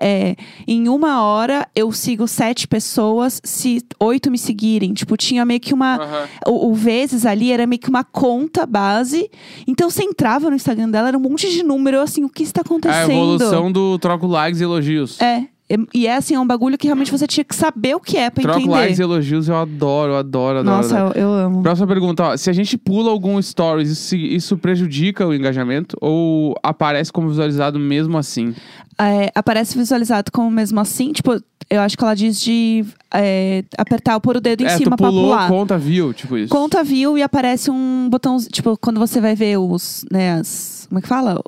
é, 0.01 0.37
em 0.69 0.89
uma 0.89 1.23
hora 1.23 1.67
eu 1.75 1.91
sigo 1.91 2.29
sete 2.29 2.69
pessoas, 2.69 3.41
se 3.43 3.83
oito 3.99 4.31
me 4.31 4.39
seguirem, 4.39 4.95
tipo, 4.95 5.17
tinha 5.17 5.45
meio 5.45 5.59
que 5.59 5.75
uma, 5.75 5.97
Aham. 5.97 6.29
o, 6.47 6.71
o 6.71 6.75
vezes 6.75 7.27
ali 7.27 7.51
era 7.51 7.67
meio 7.67 7.81
que 7.81 7.89
uma 7.91 8.05
conta 8.05 8.65
base. 8.67 9.29
Então 9.67 9.91
você 9.91 10.05
entrava 10.05 10.49
no 10.49 10.55
Instagram 10.57 10.91
dela, 10.91 11.09
era 11.09 11.19
um 11.19 11.21
monte 11.21 11.51
de 11.51 11.63
número, 11.65 11.97
eu, 11.97 12.03
assim, 12.03 12.23
o 12.23 12.29
que 12.29 12.45
está 12.45 12.61
É 12.61 12.63
acontecendo? 12.63 13.11
a 13.11 13.15
evolução 13.15 13.73
do 13.73 13.99
troco 13.99 14.27
likes 14.29 14.61
e 14.61 14.65
elogios. 14.65 15.21
É. 15.21 15.47
E- 15.93 16.07
é 16.07 16.17
assim, 16.17 16.35
é 16.35 16.41
um 16.41 16.47
bagulho 16.47 16.79
que 16.79 16.87
realmente 16.87 17.11
você 17.11 17.27
tinha 17.27 17.43
que 17.45 17.55
saber 17.55 17.95
o 17.97 18.01
que 18.01 18.17
é 18.17 18.31
pra 18.31 18.43
troco 18.43 18.59
entender. 18.61 18.73
likes 18.75 18.99
e 18.99 19.03
elogios 19.03 19.49
eu 19.49 19.57
adoro, 19.57 20.13
eu 20.13 20.17
adoro, 20.19 20.59
adoro. 20.61 20.77
Nossa, 20.77 20.99
adoro. 20.99 21.19
eu, 21.19 21.29
eu 21.29 21.33
amo. 21.33 21.63
Próxima 21.63 21.87
pergunta, 21.89 22.23
ó. 22.23 22.37
Se 22.37 22.49
a 22.49 22.53
gente 22.53 22.79
pula 22.79 23.11
algum 23.11 23.41
stories, 23.43 23.91
isso, 23.91 24.15
isso 24.17 24.57
prejudica 24.57 25.27
o 25.27 25.35
engajamento 25.35 25.97
ou 26.01 26.55
aparece 26.63 27.13
como 27.13 27.29
visualizado 27.29 27.79
mesmo 27.81 28.17
assim? 28.17 28.55
É, 28.99 29.31
aparece 29.35 29.77
visualizado 29.77 30.31
como 30.33 30.51
mesmo 30.51 30.81
assim, 30.81 31.13
tipo, 31.13 31.39
eu 31.69 31.81
acho 31.81 31.99
que 31.99 32.05
ela 32.05 32.15
diz 32.15 32.41
de 32.41 32.85
é, 33.13 33.63
apertar 33.77 34.15
ou 34.15 34.21
pôr 34.21 34.37
o 34.37 34.41
dedo 34.41 34.63
em 34.63 34.67
é, 34.67 34.71
cima 34.79 34.97
tu 34.97 35.03
pulou, 35.05 35.31
pra 35.31 35.37
pular. 35.37 35.49
conta 35.49 35.77
view, 35.77 36.15
tipo 36.15 36.39
isso. 36.39 36.49
Conta 36.49 36.83
view 36.83 37.19
e 37.19 37.23
aparece 37.23 37.71
um 37.71 38.09
botão, 38.09 38.39
tipo, 38.39 38.75
quando 38.79 38.99
você 38.99 39.21
vai 39.21 39.35
ver 39.35 39.59
os, 39.59 40.05
né, 40.11 40.35
as, 40.35 40.87
como 40.89 40.99
é 41.01 41.03
que 41.03 41.09
fala? 41.09 41.39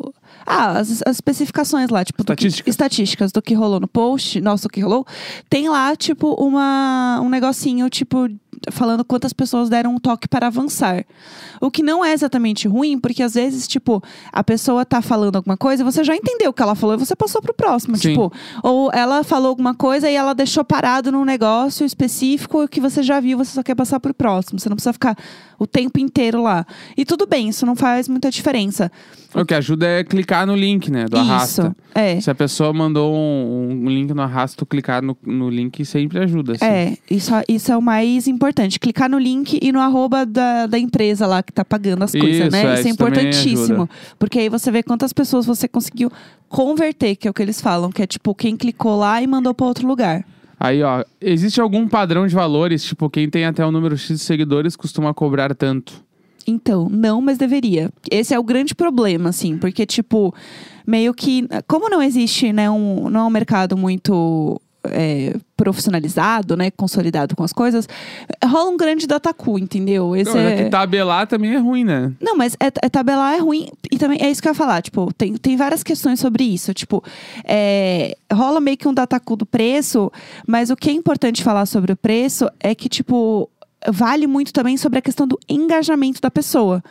Ah, 0.50 0.78
as, 0.78 1.02
as 1.06 1.16
especificações 1.16 1.90
lá, 1.90 2.02
tipo, 2.04 2.24
do 2.24 2.34
que- 2.34 2.46
Estatísticas. 2.46 2.70
estatísticas 2.72 3.32
do 3.32 3.42
que 3.42 3.52
rolou 3.54 3.78
no 3.78 3.86
post, 3.86 4.40
nossa, 4.40 4.66
o 4.66 4.70
que 4.70 4.80
rolou, 4.80 5.06
tem 5.50 5.68
lá, 5.68 5.94
tipo, 5.94 6.32
uma, 6.42 7.20
um 7.22 7.28
negocinho, 7.28 7.90
tipo, 7.90 8.28
falando 8.70 9.04
quantas 9.04 9.32
pessoas 9.32 9.68
deram 9.68 9.94
um 9.94 9.98
toque 9.98 10.28
para 10.28 10.46
avançar. 10.46 11.04
O 11.60 11.70
que 11.70 11.82
não 11.82 12.04
é 12.04 12.12
exatamente 12.12 12.68
ruim, 12.68 12.98
porque 12.98 13.22
às 13.22 13.34
vezes, 13.34 13.66
tipo, 13.66 14.02
a 14.32 14.44
pessoa 14.44 14.84
tá 14.84 15.02
falando 15.02 15.36
alguma 15.36 15.56
coisa, 15.56 15.84
você 15.84 16.04
já 16.04 16.14
entendeu 16.14 16.50
o 16.50 16.52
que 16.52 16.62
ela 16.62 16.74
falou 16.74 16.94
e 16.96 16.98
você 16.98 17.16
passou 17.16 17.42
pro 17.42 17.54
próximo. 17.54 17.96
Sim. 17.96 18.10
Tipo, 18.10 18.32
ou 18.62 18.90
ela 18.92 19.22
falou 19.24 19.48
alguma 19.48 19.74
coisa 19.74 20.10
e 20.10 20.14
ela 20.14 20.34
deixou 20.34 20.64
parado 20.64 21.10
num 21.10 21.24
negócio 21.24 21.84
específico 21.84 22.68
que 22.68 22.80
você 22.80 23.02
já 23.02 23.20
viu, 23.20 23.38
você 23.38 23.52
só 23.52 23.62
quer 23.62 23.74
passar 23.74 24.00
pro 24.00 24.14
próximo. 24.14 24.58
Você 24.58 24.68
não 24.68 24.76
precisa 24.76 24.92
ficar 24.92 25.16
o 25.58 25.66
tempo 25.66 25.98
inteiro 25.98 26.42
lá. 26.42 26.64
E 26.96 27.04
tudo 27.04 27.26
bem, 27.26 27.48
isso 27.48 27.66
não 27.66 27.74
faz 27.74 28.08
muita 28.08 28.30
diferença. 28.30 28.90
O 29.34 29.44
que 29.44 29.54
ajuda 29.54 29.86
é 29.86 30.04
clicar 30.04 30.46
no 30.46 30.54
link, 30.54 30.90
né? 30.90 31.04
Do 31.04 31.16
isso. 31.16 31.30
arrasta. 31.30 31.76
É. 31.94 32.20
Se 32.20 32.30
a 32.30 32.34
pessoa 32.34 32.72
mandou 32.72 33.14
um, 33.14 33.84
um 33.84 33.88
link 33.88 34.14
no 34.14 34.22
arrasto, 34.22 34.64
clicar 34.64 35.02
no, 35.02 35.16
no 35.24 35.50
link 35.50 35.84
sempre 35.84 36.18
ajuda. 36.20 36.52
Assim. 36.52 36.64
É, 36.64 36.96
isso, 37.10 37.32
isso 37.48 37.72
é 37.72 37.76
o 37.76 37.82
mais 37.82 38.26
importante. 38.26 38.47
Clicar 38.78 39.08
no 39.10 39.18
link 39.18 39.58
e 39.60 39.72
no 39.72 39.80
arroba 39.80 40.24
da, 40.24 40.66
da 40.66 40.78
empresa 40.78 41.26
lá 41.26 41.42
que 41.42 41.52
tá 41.52 41.64
pagando 41.64 42.04
as 42.04 42.12
coisas, 42.12 42.46
Isso, 42.46 42.50
né? 42.50 42.58
é, 42.58 42.62
isso 42.62 42.88
é 42.88 42.90
isso 42.90 42.98
também 42.98 43.12
importantíssimo. 43.24 43.74
ajuda. 43.82 43.90
Porque 44.18 44.38
aí 44.38 44.48
você 44.48 44.70
vê 44.70 44.82
quantas 44.82 45.12
pessoas 45.12 45.46
você 45.46 45.66
conseguiu 45.68 46.10
converter, 46.48 47.16
que 47.16 47.28
é 47.28 47.30
o 47.30 47.34
que 47.34 47.42
eles 47.42 47.60
falam, 47.60 47.90
que 47.90 48.02
é 48.02 48.06
tipo 48.06 48.34
quem 48.34 48.56
clicou 48.56 48.96
lá 48.96 49.22
e 49.22 49.26
mandou 49.26 49.54
pra 49.54 49.66
outro 49.66 49.86
lugar. 49.86 50.24
Aí, 50.60 50.82
ó, 50.82 51.04
existe 51.20 51.60
algum 51.60 51.86
padrão 51.86 52.26
de 52.26 52.34
valores? 52.34 52.82
Tipo, 52.82 53.08
quem 53.08 53.30
tem 53.30 53.44
até 53.44 53.64
o 53.64 53.70
número 53.70 53.96
X 53.96 54.18
de 54.18 54.24
seguidores 54.24 54.74
costuma 54.74 55.14
cobrar 55.14 55.54
tanto. 55.54 56.02
Então, 56.46 56.88
não, 56.90 57.20
mas 57.20 57.38
deveria. 57.38 57.90
Esse 58.10 58.34
é 58.34 58.38
o 58.38 58.42
grande 58.42 58.74
problema, 58.74 59.28
assim, 59.28 59.56
porque, 59.58 59.84
tipo, 59.86 60.34
meio 60.86 61.12
que. 61.14 61.46
Como 61.68 61.88
não 61.88 62.02
existe, 62.02 62.52
né, 62.52 62.68
um, 62.70 63.08
não 63.08 63.20
é 63.20 63.24
um 63.24 63.30
mercado 63.30 63.76
muito. 63.76 64.60
É, 64.92 65.35
profissionalizado, 65.57 66.57
né, 66.57 66.71
consolidado 66.71 67.35
com 67.35 67.42
as 67.42 67.52
coisas, 67.52 67.88
rola 68.45 68.71
um 68.71 68.76
grande 68.76 69.07
datacu, 69.07 69.59
entendeu? 69.59 70.14
Esse 70.14 70.33
Não, 70.33 70.40
é... 70.40 70.52
é 70.52 70.64
que 70.64 70.71
tabelar 70.71 71.26
também 71.26 71.54
é 71.54 71.59
ruim, 71.59 71.85
né? 71.85 72.12
Não, 72.21 72.37
mas 72.37 72.54
é, 72.61 72.66
é 72.83 72.88
tabelar 72.88 73.35
é 73.35 73.38
ruim. 73.38 73.68
E 73.90 73.99
também 73.99 74.18
é 74.23 74.30
isso 74.30 74.40
que 74.40 74.49
eu 74.49 74.50
ia 74.50 74.54
falar. 74.54 74.83
Tipo, 74.83 75.12
tem, 75.14 75.35
tem 75.35 75.57
várias 75.57 75.83
questões 75.83 76.21
sobre 76.21 76.45
isso. 76.45 76.73
Tipo, 76.73 77.02
é, 77.45 78.16
rola 78.33 78.61
meio 78.61 78.76
que 78.76 78.87
um 78.87 78.95
datacu 78.95 79.37
do 79.37 79.47
preço, 79.47 80.12
mas 80.47 80.71
o 80.71 80.76
que 80.76 80.90
é 80.90 80.92
importante 80.92 81.42
falar 81.42 81.66
sobre 81.66 81.92
o 81.92 81.97
preço 81.97 82.49
é 82.61 82.75
que, 82.75 82.88
tipo. 82.88 83.50
Vale 83.90 84.26
muito 84.26 84.52
também 84.52 84.76
sobre 84.76 84.99
a 84.99 85.02
questão 85.02 85.26
do 85.26 85.38
engajamento 85.49 86.20
da 86.20 86.30
pessoa. 86.30 86.82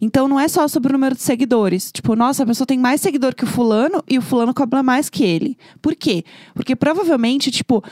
Então 0.00 0.28
não 0.28 0.38
é 0.38 0.46
só 0.48 0.68
sobre 0.68 0.90
o 0.90 0.92
número 0.92 1.14
de 1.14 1.22
seguidores. 1.22 1.90
Tipo, 1.90 2.14
nossa, 2.14 2.42
a 2.42 2.46
pessoa 2.46 2.66
tem 2.66 2.78
mais 2.78 3.00
seguidor 3.00 3.34
que 3.34 3.44
o 3.44 3.46
fulano 3.46 4.02
e 4.08 4.18
o 4.18 4.22
fulano 4.22 4.52
cobra 4.54 4.82
mais 4.82 5.08
que 5.08 5.24
ele. 5.24 5.56
Por 5.82 5.94
quê? 5.94 6.24
Porque 6.54 6.76
provavelmente, 6.76 7.50
tipo, 7.50 7.82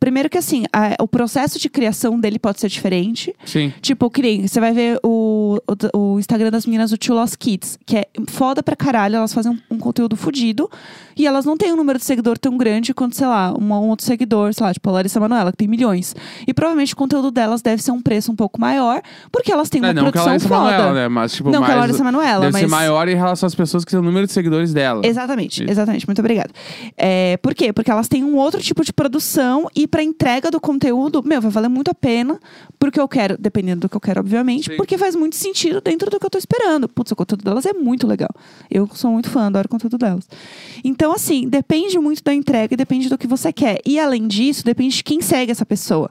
primeiro 0.00 0.28
que 0.28 0.38
assim, 0.38 0.64
a- 0.72 0.96
o 1.00 1.08
processo 1.08 1.58
de 1.58 1.68
criação 1.70 2.18
dele 2.18 2.38
pode 2.38 2.60
ser 2.60 2.68
diferente. 2.68 3.34
Sim. 3.44 3.72
Tipo, 3.80 4.10
nem, 4.18 4.46
você 4.46 4.60
vai 4.60 4.72
ver 4.72 4.98
o, 5.02 5.58
o, 5.94 5.98
o 6.14 6.18
Instagram 6.18 6.50
das 6.50 6.66
meninas 6.66 6.90
do 6.90 6.98
Two 6.98 7.14
Lost 7.14 7.36
Kids, 7.36 7.78
que 7.86 7.96
é 7.96 8.06
foda 8.28 8.62
pra 8.62 8.76
caralho, 8.76 9.16
elas 9.16 9.32
fazem 9.32 9.52
um, 9.70 9.74
um 9.76 9.78
conteúdo 9.78 10.16
fudido 10.16 10.70
e 11.16 11.26
elas 11.26 11.44
não 11.44 11.56
têm 11.56 11.72
um 11.72 11.76
número 11.76 11.98
de 11.98 12.04
seguidor 12.04 12.36
tão 12.38 12.56
grande 12.56 12.92
quanto, 12.92 13.16
sei 13.16 13.26
lá, 13.26 13.52
uma- 13.54 13.78
um 13.80 13.88
outro 13.88 14.04
seguidor, 14.04 14.52
sei 14.52 14.66
lá, 14.66 14.72
tipo 14.74 14.88
a 14.88 14.92
Larissa 14.92 15.20
Manoela, 15.20 15.50
que 15.52 15.58
tem 15.58 15.68
milhões. 15.68 16.14
E 16.46 16.52
provavelmente 16.52 16.92
o 16.94 16.96
conteúdo 16.96 17.30
delas 17.30 17.62
deve 17.62 17.82
ser 17.82 17.92
um 17.92 18.01
preço 18.02 18.30
um 18.32 18.36
pouco 18.36 18.60
maior, 18.60 19.00
porque 19.30 19.50
elas 19.52 19.70
têm 19.70 19.80
uma 19.80 19.88
É, 19.88 19.92
não 19.92 20.04
que 20.06 20.12
produção 20.12 20.26
Larissa 20.32 20.48
foda. 20.48 20.60
Manoela, 20.60 20.92
né? 20.94 21.08
Mas, 21.08 21.32
tipo, 21.32 21.50
Não, 21.50 21.60
que 21.60 21.64
a 21.64 21.68
mais, 21.68 21.80
Larissa 21.80 22.04
Manoela, 22.04 22.46
deve 22.46 22.58
ser 22.58 22.68
maior 22.68 23.08
em 23.08 23.14
relação 23.14 23.46
às 23.46 23.54
pessoas 23.54 23.84
que 23.84 23.90
têm 23.90 24.00
o 24.00 24.02
número 24.02 24.26
de 24.26 24.32
seguidores 24.32 24.72
dela. 24.72 25.00
Exatamente, 25.04 25.64
exatamente. 25.68 26.06
Muito 26.06 26.18
obrigada. 26.18 26.50
É, 26.96 27.36
por 27.38 27.54
quê? 27.54 27.72
Porque 27.72 27.90
elas 27.90 28.08
têm 28.08 28.24
um 28.24 28.36
outro 28.36 28.60
tipo 28.60 28.84
de 28.84 28.92
produção 28.92 29.68
e 29.74 29.86
pra 29.86 30.02
entrega 30.02 30.50
do 30.50 30.60
conteúdo, 30.60 31.22
meu, 31.24 31.40
vai 31.40 31.50
valer 31.50 31.68
muito 31.68 31.90
a 31.90 31.94
pena, 31.94 32.38
porque 32.78 33.00
eu 33.00 33.08
quero, 33.08 33.36
dependendo 33.38 33.82
do 33.82 33.88
que 33.88 33.96
eu 33.96 34.00
quero, 34.00 34.20
obviamente, 34.20 34.70
Sim. 34.70 34.76
porque 34.76 34.98
faz 34.98 35.14
muito 35.14 35.36
sentido 35.36 35.80
dentro 35.80 36.10
do 36.10 36.18
que 36.18 36.26
eu 36.26 36.30
tô 36.30 36.38
esperando. 36.38 36.88
Putz, 36.88 37.12
o 37.12 37.16
conteúdo 37.16 37.44
delas 37.44 37.64
é 37.66 37.72
muito 37.72 38.06
legal. 38.06 38.30
Eu 38.70 38.88
sou 38.94 39.10
muito 39.12 39.30
fã, 39.30 39.46
adoro 39.46 39.66
o 39.66 39.68
conteúdo 39.68 39.96
delas. 39.98 40.28
Então, 40.84 41.12
assim, 41.12 41.48
depende 41.48 41.98
muito 41.98 42.22
da 42.22 42.34
entrega 42.34 42.74
e 42.74 42.76
depende 42.76 43.08
do 43.08 43.16
que 43.16 43.26
você 43.26 43.52
quer. 43.52 43.80
E 43.86 43.98
além 43.98 44.26
disso, 44.26 44.64
depende 44.64 44.96
de 44.96 45.04
quem 45.04 45.20
segue 45.20 45.52
essa 45.52 45.64
pessoa. 45.66 46.10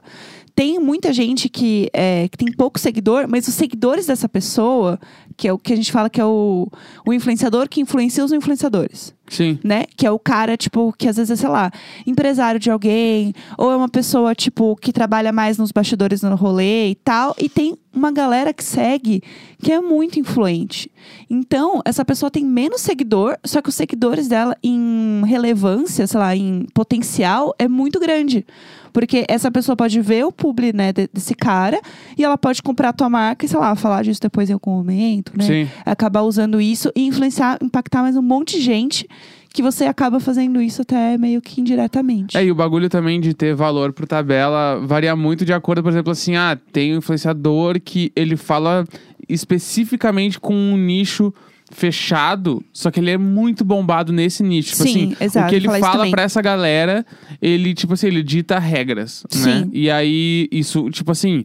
Tem 0.54 0.78
muita 0.78 1.12
gente 1.12 1.48
que, 1.48 1.88
é, 1.92 2.28
que 2.28 2.36
tem 2.36 2.52
pouco 2.52 2.78
seguidor, 2.78 3.26
mas 3.28 3.48
os 3.48 3.54
seguidores 3.54 4.06
dessa 4.06 4.28
pessoa, 4.28 4.98
que 5.36 5.48
é 5.48 5.52
o 5.52 5.58
que 5.58 5.72
a 5.72 5.76
gente 5.76 5.90
fala 5.90 6.10
que 6.10 6.20
é 6.20 6.24
o, 6.24 6.68
o 7.06 7.12
influenciador 7.12 7.68
que 7.68 7.80
influencia 7.80 8.24
os 8.24 8.32
influenciadores 8.32 9.14
Sim. 9.32 9.58
né? 9.64 9.84
Que 9.96 10.06
é 10.06 10.10
o 10.10 10.18
cara, 10.18 10.56
tipo, 10.56 10.92
que 10.92 11.08
às 11.08 11.16
vezes 11.16 11.30
é, 11.30 11.36
sei 11.36 11.48
lá, 11.48 11.70
empresário 12.06 12.60
de 12.60 12.70
alguém, 12.70 13.32
ou 13.56 13.72
é 13.72 13.76
uma 13.76 13.88
pessoa, 13.88 14.34
tipo, 14.34 14.76
que 14.76 14.92
trabalha 14.92 15.32
mais 15.32 15.56
nos 15.56 15.72
bastidores 15.72 16.22
no 16.22 16.36
rolê 16.36 16.90
e 16.90 16.94
tal. 16.94 17.34
E 17.38 17.48
tem 17.48 17.76
uma 17.94 18.12
galera 18.12 18.52
que 18.52 18.62
segue 18.62 19.22
que 19.58 19.72
é 19.72 19.80
muito 19.80 20.18
influente. 20.18 20.90
Então, 21.30 21.80
essa 21.84 22.04
pessoa 22.04 22.30
tem 22.30 22.44
menos 22.44 22.82
seguidor, 22.82 23.38
só 23.44 23.62
que 23.62 23.68
os 23.68 23.74
seguidores 23.74 24.28
dela 24.28 24.56
em 24.62 25.22
relevância, 25.24 26.06
sei 26.06 26.20
lá, 26.20 26.36
em 26.36 26.66
potencial, 26.74 27.54
é 27.58 27.66
muito 27.68 27.98
grande. 27.98 28.44
Porque 28.92 29.24
essa 29.28 29.50
pessoa 29.50 29.74
pode 29.76 30.00
ver 30.00 30.24
o 30.24 30.32
publi, 30.32 30.72
né, 30.72 30.92
de- 30.92 31.08
desse 31.12 31.34
cara, 31.34 31.80
e 32.16 32.24
ela 32.24 32.36
pode 32.36 32.62
comprar 32.62 32.90
a 32.90 32.92
tua 32.92 33.08
marca 33.08 33.44
e, 33.46 33.48
sei 33.48 33.58
lá, 33.58 33.74
falar 33.74 34.02
disso 34.02 34.20
depois 34.20 34.50
em 34.50 34.52
algum 34.52 34.72
momento, 34.72 35.32
né? 35.36 35.44
Sim. 35.44 35.68
acabar 35.84 36.22
usando 36.22 36.60
isso 36.60 36.90
e 36.94 37.06
influenciar, 37.06 37.58
impactar 37.62 38.02
mais 38.02 38.16
um 38.16 38.22
monte 38.22 38.56
de 38.58 38.62
gente 38.62 39.08
que 39.54 39.62
você 39.62 39.84
acaba 39.84 40.18
fazendo 40.18 40.62
isso 40.62 40.80
até 40.80 41.18
meio 41.18 41.42
que 41.42 41.60
indiretamente. 41.60 42.36
É, 42.38 42.44
e 42.44 42.50
o 42.50 42.54
bagulho 42.54 42.88
também 42.88 43.20
de 43.20 43.34
ter 43.34 43.54
valor 43.54 43.92
pro 43.92 44.06
tabela 44.06 44.80
varia 44.86 45.14
muito 45.14 45.44
de 45.44 45.52
acordo, 45.52 45.82
por 45.82 45.90
exemplo, 45.90 46.10
assim, 46.12 46.36
ah, 46.36 46.58
tem 46.72 46.94
um 46.94 46.98
influenciador 46.98 47.78
que 47.78 48.10
ele 48.16 48.34
fala 48.36 48.84
especificamente 49.28 50.38
com 50.40 50.54
um 50.54 50.76
nicho 50.76 51.32
fechado, 51.74 52.62
só 52.72 52.90
que 52.90 53.00
ele 53.00 53.10
é 53.10 53.18
muito 53.18 53.64
bombado 53.64 54.12
nesse 54.12 54.42
nicho. 54.42 54.70
Tipo 54.72 54.82
Sim, 54.84 55.12
assim, 55.14 55.24
exato, 55.24 55.46
o 55.46 55.50
que 55.50 55.56
ele 55.56 55.68
fala 55.80 56.08
pra 56.10 56.22
essa 56.22 56.40
galera, 56.40 57.04
ele, 57.40 57.74
tipo 57.74 57.94
assim, 57.94 58.06
ele 58.06 58.22
dita 58.22 58.58
regras, 58.58 59.24
né? 59.34 59.40
Sim. 59.64 59.70
E 59.72 59.90
aí, 59.90 60.48
isso, 60.52 60.88
tipo 60.90 61.10
assim, 61.10 61.44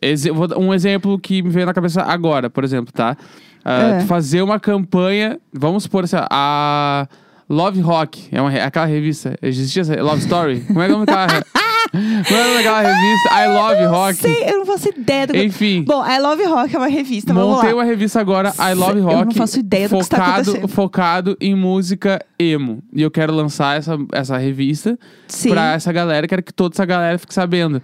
exe- 0.00 0.30
vou 0.30 0.46
dar 0.46 0.58
um 0.58 0.72
exemplo 0.72 1.18
que 1.18 1.42
me 1.42 1.50
veio 1.50 1.66
na 1.66 1.74
cabeça 1.74 2.02
agora, 2.02 2.48
por 2.48 2.62
exemplo, 2.64 2.92
tá? 2.92 3.16
Ah, 3.64 3.98
É. 3.98 4.00
Fazer 4.06 4.42
uma 4.42 4.60
campanha, 4.60 5.38
vamos 5.52 5.84
supor 5.84 6.04
assim, 6.04 6.16
a 6.18 7.06
Love 7.48 7.80
Rock, 7.80 8.28
é 8.32 8.40
uma, 8.40 8.50
aquela 8.50 8.86
revista, 8.86 9.36
existia 9.42 9.82
essa, 9.82 10.00
Love 10.02 10.20
Story? 10.22 10.60
Como 10.66 10.80
é 10.82 10.86
que 10.86 10.92
é 10.92 10.94
o 10.94 10.98
nome 10.98 11.06
daquela, 11.06 11.44
re- 11.92 12.24
como 12.24 12.38
é 12.38 12.42
o 12.42 12.44
nome 12.44 12.54
daquela 12.56 12.80
revista? 12.82 13.28
I 13.34 13.48
Love 13.48 13.84
Rock. 13.86 14.14
Sei, 14.14 14.44
eu 14.50 14.58
não 14.58 14.66
faço 14.66 14.88
ideia 14.88 15.26
do 15.26 15.32
que... 15.32 15.42
Enfim. 15.44 15.82
Bom, 15.84 16.04
I 16.06 16.18
Love 16.20 16.44
Rock 16.44 16.74
é 16.74 16.78
uma 16.78 16.86
revista, 16.88 17.32
vamos 17.34 17.56
Montei 17.56 17.70
lá. 17.70 17.76
uma 17.78 17.84
revista 17.84 18.20
agora, 18.20 18.52
I 18.58 18.74
Love 18.74 18.98
Eu 18.98 19.04
Rock. 19.04 19.24
não 19.26 19.32
faço 19.32 19.58
ideia 19.58 19.88
do 19.88 19.96
que 19.96 20.02
está 20.02 20.16
focado, 20.16 20.40
acontecendo. 20.50 20.68
Focado 20.68 21.36
em 21.40 21.54
música 21.54 22.24
emo. 22.38 22.82
E 22.92 23.02
eu 23.02 23.10
quero 23.10 23.32
lançar 23.34 23.76
essa, 23.78 23.98
essa 24.12 24.36
revista 24.38 24.98
Sim. 25.28 25.50
pra 25.50 25.72
essa 25.74 25.92
galera, 25.92 26.26
quero 26.26 26.42
que 26.42 26.52
toda 26.52 26.74
essa 26.74 26.84
galera 26.84 27.18
fique 27.18 27.34
sabendo. 27.34 27.80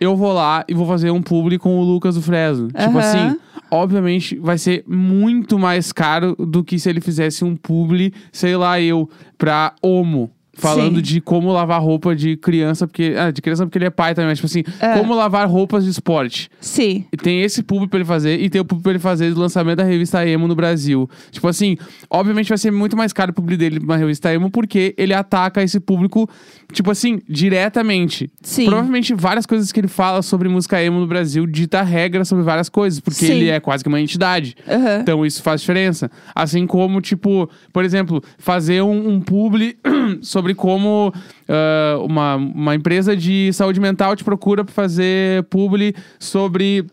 Eu 0.00 0.16
vou 0.16 0.32
lá 0.32 0.64
e 0.68 0.74
vou 0.74 0.86
fazer 0.86 1.10
um 1.12 1.22
publi 1.22 1.58
com 1.58 1.78
o 1.78 1.82
Lucas 1.84 2.16
do 2.16 2.22
Fresno. 2.22 2.66
Tipo 2.68 2.80
Aham. 2.80 2.98
assim, 2.98 3.38
obviamente 3.70 4.36
vai 4.36 4.58
ser 4.58 4.82
muito 4.88 5.58
mais 5.58 5.92
caro 5.92 6.34
do 6.36 6.64
que 6.64 6.76
se 6.78 6.88
ele 6.90 7.00
fizesse 7.00 7.44
um 7.44 7.54
publi, 7.54 8.12
sei 8.32 8.56
lá, 8.56 8.80
eu, 8.80 9.08
pra 9.38 9.74
Homo. 9.80 10.28
Falando 10.54 10.96
Sim. 10.96 11.02
de 11.02 11.20
como 11.20 11.50
lavar 11.50 11.80
roupa 11.80 12.14
de 12.14 12.36
criança, 12.36 12.86
porque. 12.86 13.14
Ah, 13.18 13.30
de 13.30 13.40
criança 13.40 13.64
porque 13.64 13.78
ele 13.78 13.86
é 13.86 13.90
pai 13.90 14.14
também, 14.14 14.28
mas 14.30 14.38
tipo 14.38 14.46
assim, 14.46 14.62
É. 14.80 14.98
como 14.98 15.14
lavar 15.14 15.48
roupas 15.48 15.84
de 15.84 15.90
esporte. 15.90 16.50
Sim. 16.60 17.06
E 17.10 17.16
Tem 17.16 17.40
esse 17.42 17.62
público 17.62 17.90
pra 17.90 17.98
ele 18.00 18.04
fazer 18.06 18.38
e 18.40 18.50
tem 18.50 18.60
o 18.60 18.64
público 18.64 18.82
pra 18.84 18.92
ele 18.92 18.98
fazer 18.98 19.32
do 19.32 19.40
lançamento 19.40 19.78
da 19.78 19.84
revista 19.84 20.26
Emo 20.26 20.46
no 20.46 20.54
Brasil. 20.54 21.08
Tipo 21.30 21.48
assim, 21.48 21.76
obviamente 22.10 22.48
vai 22.50 22.58
ser 22.58 22.70
muito 22.70 22.96
mais 22.96 23.12
caro 23.12 23.30
o 23.30 23.34
público 23.34 23.58
dele 23.58 23.80
na 23.82 23.96
revista 23.96 24.32
Emo 24.32 24.50
porque 24.50 24.94
ele 24.98 25.14
ataca 25.14 25.62
esse 25.62 25.80
público, 25.80 26.28
tipo 26.72 26.90
assim, 26.90 27.20
diretamente. 27.28 28.30
Sim. 28.42 28.66
Provavelmente 28.66 29.14
várias 29.14 29.46
coisas 29.46 29.70
que 29.72 29.80
ele 29.80 29.88
fala 29.88 30.20
sobre 30.22 30.48
música 30.48 30.82
emo 30.82 30.98
no 31.00 31.06
Brasil 31.06 31.46
dita 31.46 31.80
regra 31.82 32.24
sobre 32.24 32.42
várias 32.44 32.68
coisas, 32.68 32.98
porque 33.00 33.24
Sim. 33.26 33.32
ele 33.32 33.48
é 33.50 33.60
quase 33.60 33.84
que 33.84 33.88
uma 33.88 34.00
entidade. 34.00 34.54
Aham. 34.68 34.98
Então 35.00 35.24
isso 35.24 35.42
faz 35.42 35.60
diferença. 35.60 36.10
Assim 36.34 36.66
como, 36.66 37.00
tipo, 37.00 37.48
por 37.72 37.84
exemplo, 37.84 38.22
fazer 38.38 38.82
um, 38.82 39.08
um 39.14 39.20
publi 39.20 39.76
sobre 40.22 40.41
como 40.54 41.12
ah, 41.48 41.98
uma, 42.02 42.36
uma 42.36 42.74
empresa 42.74 43.16
de 43.16 43.52
saúde 43.52 43.80
mental 43.80 44.16
te 44.16 44.24
procura 44.24 44.64
pra 44.64 44.74
fazer 44.74 45.44
publi 45.44 45.94
sobre. 46.18 46.86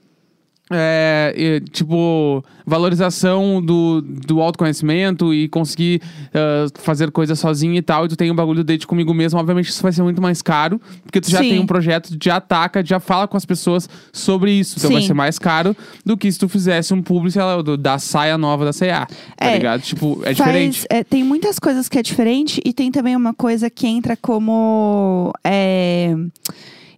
É, 0.71 1.33
e, 1.35 1.61
tipo, 1.71 2.43
valorização 2.65 3.61
do, 3.61 4.01
do 4.01 4.41
autoconhecimento 4.41 5.33
e 5.33 5.47
conseguir 5.49 6.01
ah, 6.33 6.67
fazer 6.75 7.11
coisas 7.11 7.39
sozinho 7.39 7.73
e 7.75 7.81
tal, 7.81 8.05
e 8.05 8.09
tu 8.09 8.15
tem 8.15 8.31
um 8.31 8.35
bagulho 8.35 8.63
date 8.63 8.85
comigo 8.85 9.13
mesmo, 9.13 9.39
obviamente 9.39 9.69
isso 9.69 9.81
vai 9.81 9.91
ser 9.91 10.03
muito 10.03 10.21
mais 10.21 10.41
caro, 10.41 10.79
porque 11.03 11.19
tu 11.19 11.29
já 11.29 11.39
Sim. 11.39 11.49
tem 11.49 11.59
um 11.59 11.65
projeto, 11.65 12.15
já 12.23 12.35
ataca, 12.37 12.85
já 12.85 12.99
fala 12.99 13.27
com 13.27 13.35
as 13.37 13.45
pessoas 13.45 13.89
sobre 14.13 14.51
isso. 14.51 14.75
Então 14.77 14.91
vai 14.91 15.01
Sim. 15.01 15.07
ser 15.07 15.13
mais 15.13 15.39
caro 15.39 15.75
do 16.05 16.15
que 16.17 16.31
se 16.31 16.37
tu 16.39 16.47
fizesse 16.47 16.93
um 16.93 17.01
sei 17.29 17.41
lá, 17.41 17.61
do- 17.61 17.77
da 17.77 17.97
saia 17.97 18.37
nova 18.37 18.65
da 18.65 18.73
C&A, 18.73 19.05
tá 19.05 19.15
É, 19.39 19.57
ligado? 19.57 19.81
Tipo, 19.81 20.19
é 20.21 20.33
Faz- 20.33 20.37
diferente. 20.37 20.85
é, 20.89 21.03
tem 21.03 21.23
muitas 21.23 21.57
coisas 21.59 21.89
que 21.89 21.97
é 21.97 22.03
diferente 22.03 22.61
e 22.63 22.71
tem 22.73 22.91
também 22.91 23.15
uma 23.15 23.33
coisa 23.33 23.69
que 23.69 23.87
entra 23.87 24.15
como 24.15 25.33
é, 25.43 26.15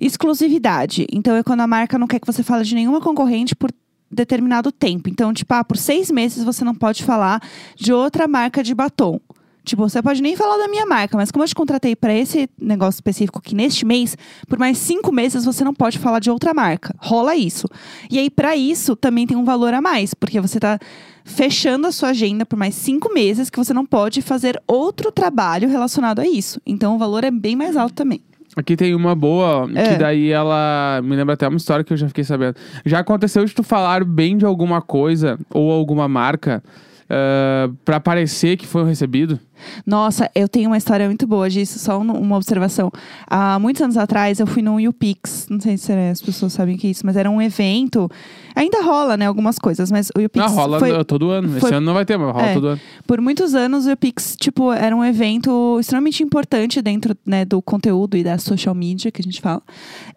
exclusividade. 0.02 1.06
Então 1.14 1.42
quando 1.44 1.62
a 1.62 1.68
marca 1.68 1.98
não 1.98 2.08
quer 2.08 2.20
que 2.20 2.28
você 2.28 2.42
fale 2.44 2.66
de 2.66 2.76
nenhuma 2.76 3.00
concorrente 3.00 3.56
por 3.56 3.72
determinado 4.12 4.72
tempo. 4.72 5.10
Então, 5.10 5.34
tipo, 5.34 5.54
ah, 5.54 5.64
por 5.64 5.78
seis 5.78 6.12
meses 6.12 6.44
você 6.44 6.66
não 6.66 6.76
pode 6.76 7.04
falar 7.04 7.42
de 7.76 7.94
outra 7.94 8.28
marca 8.28 8.62
de 8.62 8.76
batom. 8.76 9.20
Tipo, 9.64 9.88
você 9.88 10.02
pode 10.02 10.24
nem 10.24 10.36
falar 10.36 10.58
da 10.58 10.68
minha 10.68 10.88
marca, 10.88 11.16
mas 11.16 11.30
como 11.30 11.44
eu 11.44 11.48
te 11.48 11.54
contratei 11.54 11.96
para 11.96 12.14
esse 12.14 12.50
negócio 12.60 12.98
específico 12.98 13.38
aqui 13.38 13.54
neste 13.54 13.86
mês, 13.86 14.18
por 14.48 14.58
mais 14.58 14.78
cinco 14.78 15.12
meses 15.12 15.46
você 15.46 15.64
não 15.64 15.74
pode 15.74 16.00
falar 16.00 16.20
de 16.20 16.32
outra 16.32 16.52
marca. 16.52 16.96
Rola 16.98 17.36
isso. 17.36 17.68
E 18.10 18.18
aí, 18.18 18.30
para 18.30 18.56
isso, 18.56 18.96
também 18.96 19.28
tem 19.28 19.38
um 19.38 19.46
valor 19.46 19.74
a 19.74 19.80
mais, 19.80 20.16
porque 20.16 20.42
você 20.42 20.60
tá 20.60 20.80
fechando 21.24 21.86
a 21.86 21.92
sua 21.92 22.10
agenda 22.10 22.44
por 22.44 22.58
mais 22.58 22.74
cinco 22.74 23.14
meses 23.14 23.52
que 23.52 23.58
você 23.58 23.72
não 23.72 23.86
pode 23.86 24.24
fazer 24.24 24.60
outro 24.68 25.12
trabalho 25.12 25.70
relacionado 25.70 26.20
a 26.20 26.28
isso. 26.28 26.60
Então, 26.66 26.96
o 26.96 26.98
valor 26.98 27.24
é 27.24 27.30
bem 27.30 27.56
mais 27.56 27.78
alto 27.78 27.94
também. 27.94 28.22
Aqui 28.56 28.76
tem 28.76 28.94
uma 28.94 29.16
boa, 29.16 29.70
É. 29.74 29.90
que 29.90 29.96
daí 30.00 30.30
ela 30.30 31.00
me 31.04 31.16
lembra 31.16 31.36
até 31.36 31.48
uma 31.48 31.58
história 31.58 31.84
que 31.86 31.94
eu 31.94 31.98
já 31.98 32.08
fiquei 32.08 32.24
sabendo. 32.24 32.56
Já 32.86 33.00
aconteceu 33.00 33.46
de 33.46 33.54
tu 33.54 33.64
falar 33.64 34.04
bem 34.04 34.38
de 34.38 34.46
alguma 34.46 34.82
coisa 34.82 35.40
ou 35.54 35.72
alguma 35.72 36.08
marca 36.08 36.62
uh, 37.06 37.74
pra 37.86 38.00
parecer 38.00 38.58
que 38.58 38.68
foi 38.68 38.84
recebido? 38.86 39.40
Nossa, 39.86 40.30
eu 40.36 40.48
tenho 40.48 40.70
uma 40.70 40.78
história 40.78 41.06
muito 41.08 41.26
boa 41.28 41.50
disso, 41.50 41.80
só 41.80 42.00
um- 42.00 42.12
uma 42.12 42.36
observação. 42.38 42.92
Há 43.28 43.58
muitos 43.60 43.82
anos 43.82 43.98
atrás, 43.98 44.40
eu 44.40 44.48
fui 44.48 44.62
no 44.62 44.80
YouPix. 44.80 45.48
Não 45.50 45.60
sei 45.60 45.78
se 45.78 45.92
as 45.92 46.22
pessoas 46.22 46.54
sabem 46.54 46.76
o 46.76 46.78
que 46.78 46.88
é 46.88 46.90
isso, 46.92 47.06
mas 47.06 47.16
era 47.16 47.30
um 47.30 47.42
evento. 47.42 48.10
Ainda 48.56 48.82
rola, 48.84 49.16
né, 49.18 49.26
algumas 49.28 49.58
coisas, 49.58 49.90
mas 49.92 50.10
o 50.16 50.20
YouPix 50.20 50.46
Não, 50.46 50.54
rola 50.56 50.80
foi... 50.80 51.04
todo 51.06 51.30
ano. 51.32 51.48
foi- 51.50 51.58
Esse 51.70 51.74
ano 51.76 51.86
não 51.86 51.94
vai 51.94 52.06
ter, 52.06 52.18
mas 52.18 52.32
rola 52.34 52.46
É. 52.48 52.54
todo 52.54 52.68
ano. 52.68 52.82
Por 53.08 53.22
muitos 53.22 53.56
anos, 53.56 53.86
o 53.86 53.90
YouPix, 53.90 54.36
tipo, 54.40 54.72
era 54.72 54.96
um 54.96 55.04
evento 55.04 55.78
extremamente 55.80 56.22
importante 56.24 56.82
dentro 56.82 57.16
né, 57.26 57.46
do 57.46 57.62
conteúdo 57.62 58.18
e 58.18 58.24
da 58.24 58.38
social 58.38 58.76
media, 58.76 59.12
que 59.12 59.22
a 59.22 59.24
gente 59.24 59.40
fala. 59.42 59.62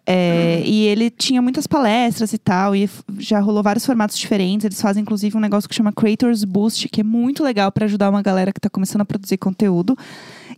É, 0.05 0.61
E 0.65 0.83
ele 0.87 1.09
tinha 1.09 1.41
muitas 1.41 1.65
palestras 1.67 2.33
e 2.33 2.37
tal, 2.37 2.75
e 2.75 2.89
já 3.19 3.39
rolou 3.39 3.61
vários 3.63 3.85
formatos 3.85 4.17
diferentes. 4.17 4.65
Eles 4.65 4.81
fazem, 4.81 5.01
inclusive, 5.01 5.35
um 5.37 5.39
negócio 5.39 5.67
que 5.69 5.75
chama 5.75 5.91
Creators 5.91 6.43
Boost, 6.43 6.89
que 6.89 7.01
é 7.01 7.03
muito 7.03 7.43
legal 7.43 7.71
para 7.71 7.85
ajudar 7.85 8.09
uma 8.09 8.21
galera 8.21 8.51
que 8.51 8.59
tá 8.59 8.69
começando 8.69 9.01
a 9.01 9.05
produzir 9.05 9.34
produzir 9.35 9.37
conteúdo. 9.37 9.97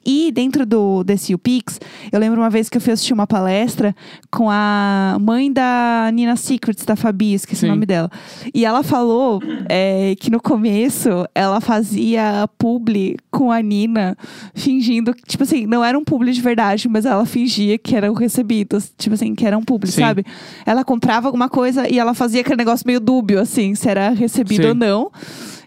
E 0.05 0.31
dentro 0.31 0.65
do 0.65 1.03
desse 1.03 1.33
UPix, 1.33 1.81
eu 2.13 2.19
lembro 2.19 2.39
uma 2.39 2.49
vez 2.49 2.69
que 2.69 2.77
eu 2.77 2.81
fui 2.81 2.93
assistir 2.93 3.13
uma 3.13 3.27
palestra 3.27 3.93
com 4.31 4.49
a 4.49 5.17
mãe 5.19 5.51
da 5.51 6.09
Nina 6.13 6.37
Secrets, 6.37 6.85
da 6.85 6.95
Fabi, 6.95 7.33
esqueci 7.33 7.61
Sim. 7.61 7.67
o 7.67 7.69
nome 7.71 7.85
dela. 7.85 8.09
E 8.53 8.63
ela 8.63 8.83
falou 8.83 9.41
é, 9.67 10.15
que 10.17 10.31
no 10.31 10.41
começo 10.41 11.09
ela 11.35 11.59
fazia 11.59 12.47
publi 12.57 13.17
com 13.29 13.51
a 13.51 13.61
Nina, 13.61 14.15
fingindo 14.53 15.13
que, 15.13 15.23
tipo 15.23 15.43
assim, 15.43 15.65
não 15.65 15.83
era 15.83 15.97
um 15.97 16.05
publi 16.05 16.31
de 16.31 16.41
verdade, 16.41 16.87
mas 16.87 17.05
ela 17.05 17.25
fingia 17.25 17.77
que 17.77 17.93
eram 17.93 18.13
recebidos. 18.13 18.93
Tipo 18.97 19.15
assim, 19.15 19.35
que 19.35 19.45
era 19.45 19.57
um 19.57 19.63
publi, 19.63 19.91
Sim. 19.91 20.01
sabe? 20.01 20.25
Ela 20.65 20.85
comprava 20.85 21.27
alguma 21.27 21.49
coisa 21.49 21.89
e 21.89 21.99
ela 21.99 22.13
fazia 22.13 22.41
aquele 22.41 22.57
negócio 22.57 22.87
meio 22.87 23.01
dúbio, 23.01 23.41
assim, 23.41 23.75
se 23.75 23.89
era 23.89 24.11
recebido 24.11 24.63
Sim. 24.63 24.69
ou 24.69 24.75
não. 24.75 25.11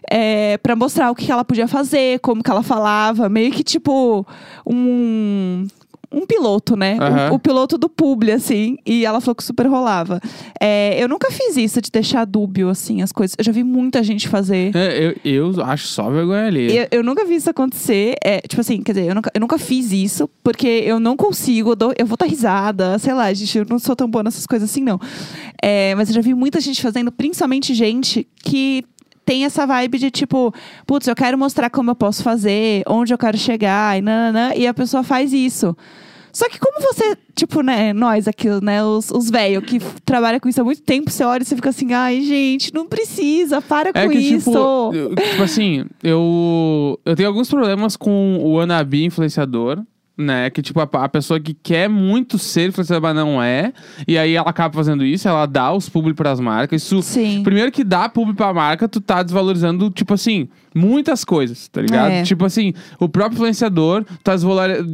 É, 0.09 0.57
para 0.57 0.75
mostrar 0.75 1.11
o 1.11 1.15
que 1.15 1.31
ela 1.31 1.45
podia 1.45 1.67
fazer, 1.67 2.19
como 2.19 2.41
que 2.43 2.49
ela 2.51 2.63
falava, 2.63 3.29
meio 3.29 3.51
que 3.51 3.63
tipo 3.63 4.25
um 4.65 5.67
um 6.13 6.25
piloto, 6.25 6.75
né? 6.75 6.97
O- 6.99 7.03
Aham. 7.03 7.31
O, 7.35 7.39
piloto 7.39 7.77
do 7.77 7.87
publi, 7.87 8.33
assim. 8.33 8.75
E 8.85 9.05
ela 9.05 9.21
falou 9.21 9.33
que 9.33 9.45
super 9.45 9.65
rolava. 9.65 10.19
É, 10.59 11.01
eu 11.01 11.07
nunca 11.07 11.31
fiz 11.31 11.55
isso 11.55 11.79
de 11.81 11.89
deixar 11.89 12.25
dúbio, 12.25 12.67
assim, 12.67 13.01
as 13.01 13.13
coisas. 13.13 13.33
Eu 13.39 13.45
já 13.45 13.51
vi 13.53 13.63
muita 13.63 14.03
gente 14.03 14.27
fazer. 14.27 14.75
É, 14.75 15.15
eu, 15.23 15.53
eu 15.55 15.63
acho 15.63 15.87
só 15.87 16.09
vergonha 16.09 16.47
ali. 16.47 16.75
Eu, 16.75 16.87
eu 16.91 17.01
nunca 17.01 17.23
vi 17.23 17.35
isso 17.35 17.49
acontecer. 17.49 18.15
É, 18.21 18.41
tipo 18.41 18.59
assim, 18.59 18.81
quer 18.83 18.91
dizer, 18.91 19.07
eu 19.09 19.15
nunca, 19.15 19.31
eu 19.33 19.39
nunca 19.39 19.57
fiz 19.57 19.93
isso, 19.93 20.29
porque 20.43 20.67
eu 20.67 20.99
não 20.99 21.15
consigo, 21.15 21.71
eu, 21.71 21.75
dou- 21.77 21.93
eu 21.97 22.05
vou 22.05 22.17
dar 22.17 22.25
risada, 22.25 22.99
sei 22.99 23.13
lá, 23.13 23.33
gente, 23.33 23.57
eu 23.59 23.65
não 23.69 23.79
sou 23.79 23.95
tão 23.95 24.09
boa 24.09 24.21
nessas 24.21 24.45
coisas 24.45 24.69
assim, 24.69 24.81
não. 24.83 24.99
É, 25.63 25.95
mas 25.95 26.09
eu 26.09 26.15
já 26.15 26.21
vi 26.21 26.33
muita 26.33 26.59
gente 26.59 26.81
fazendo, 26.81 27.09
principalmente 27.09 27.73
gente 27.73 28.27
que 28.43 28.83
tem 29.25 29.45
essa 29.45 29.65
vibe 29.65 29.97
de 29.99 30.11
tipo, 30.11 30.53
putz, 30.85 31.07
eu 31.07 31.15
quero 31.15 31.37
mostrar 31.37 31.69
como 31.69 31.91
eu 31.91 31.95
posso 31.95 32.23
fazer, 32.23 32.83
onde 32.87 33.13
eu 33.13 33.17
quero 33.17 33.37
chegar, 33.37 33.97
e 33.97 34.01
nananã, 34.01 34.53
e 34.55 34.65
a 34.67 34.73
pessoa 34.73 35.03
faz 35.03 35.31
isso. 35.33 35.75
Só 36.33 36.47
que 36.47 36.57
como 36.59 36.79
você, 36.79 37.17
tipo, 37.35 37.61
né, 37.61 37.91
nós 37.91 38.25
aqui, 38.25 38.47
né, 38.63 38.81
os, 38.81 39.11
os 39.11 39.29
velhos 39.29 39.65
que 39.65 39.79
trabalham 40.05 40.39
com 40.39 40.47
isso 40.47 40.61
há 40.61 40.63
muito 40.63 40.81
tempo, 40.81 41.11
você 41.11 41.25
olha 41.25 41.41
e 41.43 41.45
você 41.45 41.57
fica 41.57 41.69
assim, 41.69 41.91
ai, 41.93 42.21
gente, 42.21 42.73
não 42.73 42.87
precisa, 42.87 43.61
para 43.61 43.89
É 43.93 44.05
com 44.05 44.09
que, 44.09 44.17
isso. 44.17 44.49
tipo, 44.49 44.91
eu- 44.95 45.13
tipo 45.15 45.43
assim, 45.43 45.85
eu, 46.01 46.97
eu 47.05 47.15
tenho 47.17 47.27
alguns 47.27 47.49
problemas 47.49 47.97
com 47.97 48.37
o 48.41 48.53
wannabe 48.53 49.03
influenciador, 49.03 49.83
né? 50.17 50.49
Que, 50.49 50.61
tipo, 50.61 50.79
a, 50.79 50.83
a 50.83 51.09
pessoa 51.09 51.39
que 51.39 51.53
quer 51.53 51.89
muito 51.89 52.37
ser 52.37 52.69
influenciador, 52.69 53.01
mas 53.01 53.15
não 53.15 53.41
é. 53.41 53.73
E 54.07 54.17
aí 54.17 54.35
ela 54.35 54.49
acaba 54.49 54.73
fazendo 54.73 55.03
isso, 55.03 55.27
ela 55.27 55.45
dá 55.45 55.73
os 55.73 55.89
publi 55.89 56.13
pras 56.13 56.39
marcas. 56.39 56.83
Isso, 56.83 57.01
Sim. 57.01 57.43
primeiro 57.43 57.71
que 57.71 57.83
dá 57.83 58.07
publi 58.09 58.33
pra 58.33 58.53
marca, 58.53 58.87
tu 58.87 59.01
tá 59.01 59.23
desvalorizando, 59.23 59.89
tipo 59.89 60.13
assim, 60.13 60.47
muitas 60.73 61.23
coisas, 61.23 61.67
tá 61.67 61.81
ligado? 61.81 62.11
É. 62.11 62.23
Tipo 62.23 62.45
assim, 62.45 62.73
o 62.99 63.09
próprio 63.09 63.35
influenciador, 63.35 64.03
tu 64.03 64.17
tá 64.23 64.35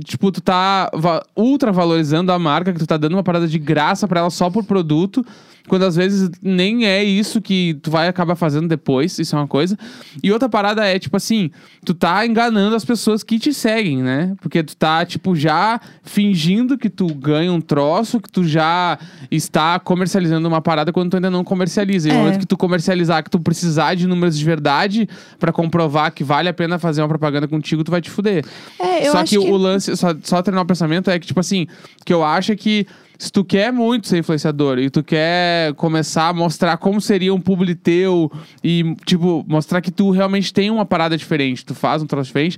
tipo, 0.04 0.32
tu 0.32 0.42
tá 0.42 0.90
ultra 1.36 1.72
valorizando 1.72 2.32
a 2.32 2.40
marca, 2.40 2.74
que 2.74 2.80
tu 2.80 2.88
tá 2.88 2.98
dando 2.98 3.14
uma 3.14 3.24
parada 3.24 3.48
de 3.48 3.60
graça 3.60 4.08
pra 4.08 4.22
ela 4.22 4.30
só 4.30 4.50
por 4.50 4.64
produto. 4.64 5.26
Quando 5.68 5.84
às 5.84 5.96
vezes 5.96 6.30
nem 6.42 6.86
é 6.86 7.04
isso 7.04 7.42
que 7.42 7.74
tu 7.82 7.92
vai 7.92 8.08
acabar 8.08 8.36
fazendo 8.36 8.68
depois, 8.68 9.18
isso 9.20 9.36
é 9.36 9.40
uma 9.40 9.48
coisa. 9.48 9.78
E 10.24 10.32
outra 10.32 10.48
parada 10.48 10.86
é, 10.86 10.98
tipo 10.98 11.18
assim, 11.18 11.52
tu 11.86 11.94
tá 11.94 12.26
enganando 12.26 12.76
as 12.76 12.86
pessoas 12.86 13.24
que 13.24 13.38
te 13.38 13.54
seguem, 13.54 14.02
né? 14.02 14.34
Porque 14.42 14.64
tu 14.64 14.76
tá, 14.76 15.06
tipo, 15.06 15.36
já 15.36 15.80
fingindo 16.04 16.78
que 16.78 16.90
tu 16.90 17.08
ganha 17.14 17.52
um 17.52 17.60
troço, 17.62 18.20
que 18.22 18.32
tu 18.32 18.44
já 18.44 18.98
está 19.30 19.80
comercializando 19.80 20.48
uma 20.48 20.62
parada 20.62 20.92
quando 20.94 21.12
tu 21.12 21.18
ainda 21.18 21.30
não 21.30 21.44
comercializa. 21.44 22.10
E 22.10 22.12
no 22.12 22.18
É. 22.18 22.22
momento 22.24 22.40
que 22.40 22.46
tu 22.48 22.58
comercializar, 22.58 23.24
que 23.24 23.30
tu 23.30 23.40
precisar 23.40 23.96
de 23.96 24.08
números 24.08 24.38
de 24.38 24.46
verdade 24.46 25.08
pra 25.38 25.52
comprovar 25.52 26.12
que 26.14 26.24
vale 26.24 26.48
a 26.50 26.54
pena 26.54 26.80
fazer 26.80 27.02
uma 27.02 27.08
propaganda 27.10 27.48
contigo, 27.48 27.84
tu 27.84 27.92
vai 27.92 28.02
te 28.02 28.10
fuder. 28.10 28.46
É, 28.80 29.08
eu 29.08 29.12
só 29.12 29.20
acho 29.20 29.38
que, 29.38 29.46
que 29.46 29.52
o 29.52 29.58
lance, 29.58 29.96
só, 29.98 30.16
só 30.24 30.42
terminar 30.42 30.62
o 30.62 30.66
pensamento 30.66 31.10
é 31.10 31.20
que, 31.20 31.28
tipo 31.28 31.40
assim, 31.40 31.68
que 32.06 32.14
eu 32.14 32.24
acho 32.24 32.52
é 32.52 32.56
que 32.56 32.88
se 33.18 33.32
tu 33.32 33.44
quer 33.44 33.72
muito 33.72 34.08
ser 34.08 34.20
influenciador 34.20 34.80
e 34.80 34.90
tu 34.90 35.04
quer 35.04 35.74
começar 35.74 36.30
a 36.30 36.34
mostrar 36.34 36.78
como 36.78 37.02
seria 37.02 37.34
um 37.34 37.40
publi 37.40 37.76
teu 37.76 38.32
e, 38.64 38.96
tipo, 39.06 39.44
mostrar 39.48 39.82
que 39.82 39.92
tu 39.92 40.12
realmente 40.12 40.54
tem 40.54 40.70
uma 40.70 40.86
parada 40.86 41.18
diferente, 41.18 41.66
tu 41.66 41.74
faz 41.74 42.02
um 42.02 42.06
troço 42.06 42.28
diferente, 42.28 42.58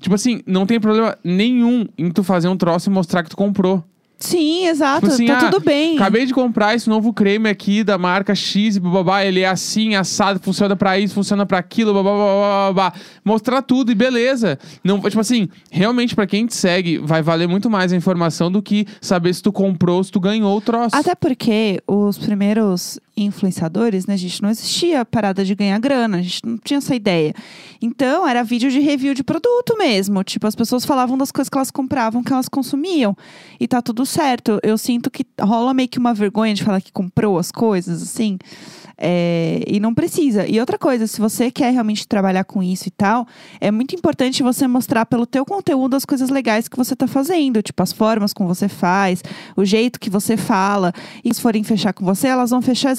tipo 0.00 0.14
assim, 0.14 0.42
não 0.46 0.66
tem 0.66 0.80
problema 0.80 1.16
nenhum 1.22 1.86
em 1.96 2.10
tu 2.10 2.22
fazer 2.22 2.48
um 2.48 2.56
troço 2.56 2.90
e 2.90 2.92
mostrar 2.92 3.22
que 3.22 3.30
tu 3.30 3.36
comprou. 3.36 3.84
Sim, 4.22 4.66
exato. 4.66 5.00
Tipo 5.00 5.12
assim, 5.12 5.26
tá 5.26 5.38
ah, 5.38 5.50
tudo 5.50 5.60
bem. 5.60 5.96
Acabei 5.96 6.24
de 6.24 6.32
comprar 6.32 6.74
esse 6.74 6.88
novo 6.88 7.12
creme 7.12 7.48
aqui 7.48 7.82
da 7.82 7.98
marca 7.98 8.34
X 8.34 8.76
e 8.76 8.80
babá, 8.80 9.24
ele 9.24 9.40
é 9.40 9.48
assim, 9.48 9.94
assado, 9.94 10.38
funciona 10.40 10.76
pra 10.76 10.98
isso, 10.98 11.14
funciona 11.14 11.44
pra 11.44 11.58
aquilo, 11.58 11.92
babá, 11.92 12.10
babá, 12.10 12.72
babá. 12.72 12.92
Mostrar 13.24 13.62
tudo 13.62 13.90
e 13.90 13.94
beleza. 13.94 14.58
Não, 14.84 15.00
tipo 15.00 15.20
assim, 15.20 15.48
realmente 15.70 16.14
pra 16.14 16.26
quem 16.26 16.46
te 16.46 16.54
segue, 16.54 16.98
vai 16.98 17.20
valer 17.20 17.48
muito 17.48 17.68
mais 17.68 17.92
a 17.92 17.96
informação 17.96 18.50
do 18.50 18.62
que 18.62 18.86
saber 19.00 19.34
se 19.34 19.42
tu 19.42 19.52
comprou, 19.52 20.02
se 20.04 20.12
tu 20.12 20.20
ganhou 20.20 20.56
o 20.56 20.60
troço. 20.60 20.94
Até 20.94 21.14
porque 21.14 21.82
os 21.86 22.16
primeiros 22.16 23.00
influenciadores, 23.16 24.06
né, 24.06 24.16
gente, 24.16 24.42
não 24.42 24.50
existia 24.50 25.00
a 25.00 25.04
parada 25.04 25.44
de 25.44 25.54
ganhar 25.54 25.78
grana, 25.78 26.18
a 26.18 26.22
gente 26.22 26.40
não 26.44 26.56
tinha 26.58 26.78
essa 26.78 26.94
ideia. 26.94 27.34
Então, 27.80 28.26
era 28.26 28.42
vídeo 28.42 28.70
de 28.70 28.78
review 28.78 29.12
de 29.12 29.24
produto 29.24 29.76
mesmo. 29.76 30.22
Tipo, 30.22 30.46
as 30.46 30.54
pessoas 30.54 30.84
falavam 30.84 31.18
das 31.18 31.32
coisas 31.32 31.48
que 31.48 31.58
elas 31.58 31.70
compravam, 31.70 32.22
que 32.22 32.32
elas 32.32 32.48
consumiam. 32.48 33.16
E 33.58 33.66
tá 33.66 33.82
tudo 33.82 34.06
certo. 34.06 34.58
Eu 34.62 34.78
sinto 34.78 35.10
que 35.10 35.26
rola 35.40 35.74
meio 35.74 35.88
que 35.88 35.98
uma 35.98 36.14
vergonha 36.14 36.54
de 36.54 36.62
falar 36.62 36.80
que 36.80 36.92
comprou 36.92 37.38
as 37.38 37.50
coisas, 37.50 38.02
assim. 38.02 38.38
É, 39.04 39.64
e 39.66 39.80
não 39.80 39.92
precisa. 39.92 40.46
E 40.46 40.60
outra 40.60 40.78
coisa, 40.78 41.08
se 41.08 41.20
você 41.20 41.50
quer 41.50 41.72
realmente 41.72 42.06
trabalhar 42.06 42.44
com 42.44 42.62
isso 42.62 42.86
e 42.86 42.90
tal, 42.90 43.26
é 43.60 43.68
muito 43.68 43.96
importante 43.96 44.44
você 44.44 44.68
mostrar 44.68 45.04
pelo 45.06 45.26
teu 45.26 45.44
conteúdo 45.44 45.96
as 45.96 46.04
coisas 46.04 46.30
legais 46.30 46.68
que 46.68 46.76
você 46.76 46.94
tá 46.94 47.08
fazendo, 47.08 47.60
tipo 47.60 47.82
as 47.82 47.92
formas 47.92 48.32
como 48.32 48.48
você 48.48 48.68
faz, 48.68 49.20
o 49.56 49.64
jeito 49.64 49.98
que 49.98 50.08
você 50.08 50.36
fala. 50.36 50.92
E 51.24 51.34
se 51.34 51.40
forem 51.40 51.64
fechar 51.64 51.92
com 51.92 52.04
você, 52.04 52.28
elas 52.28 52.50
vão 52.50 52.62
fechar 52.62 52.92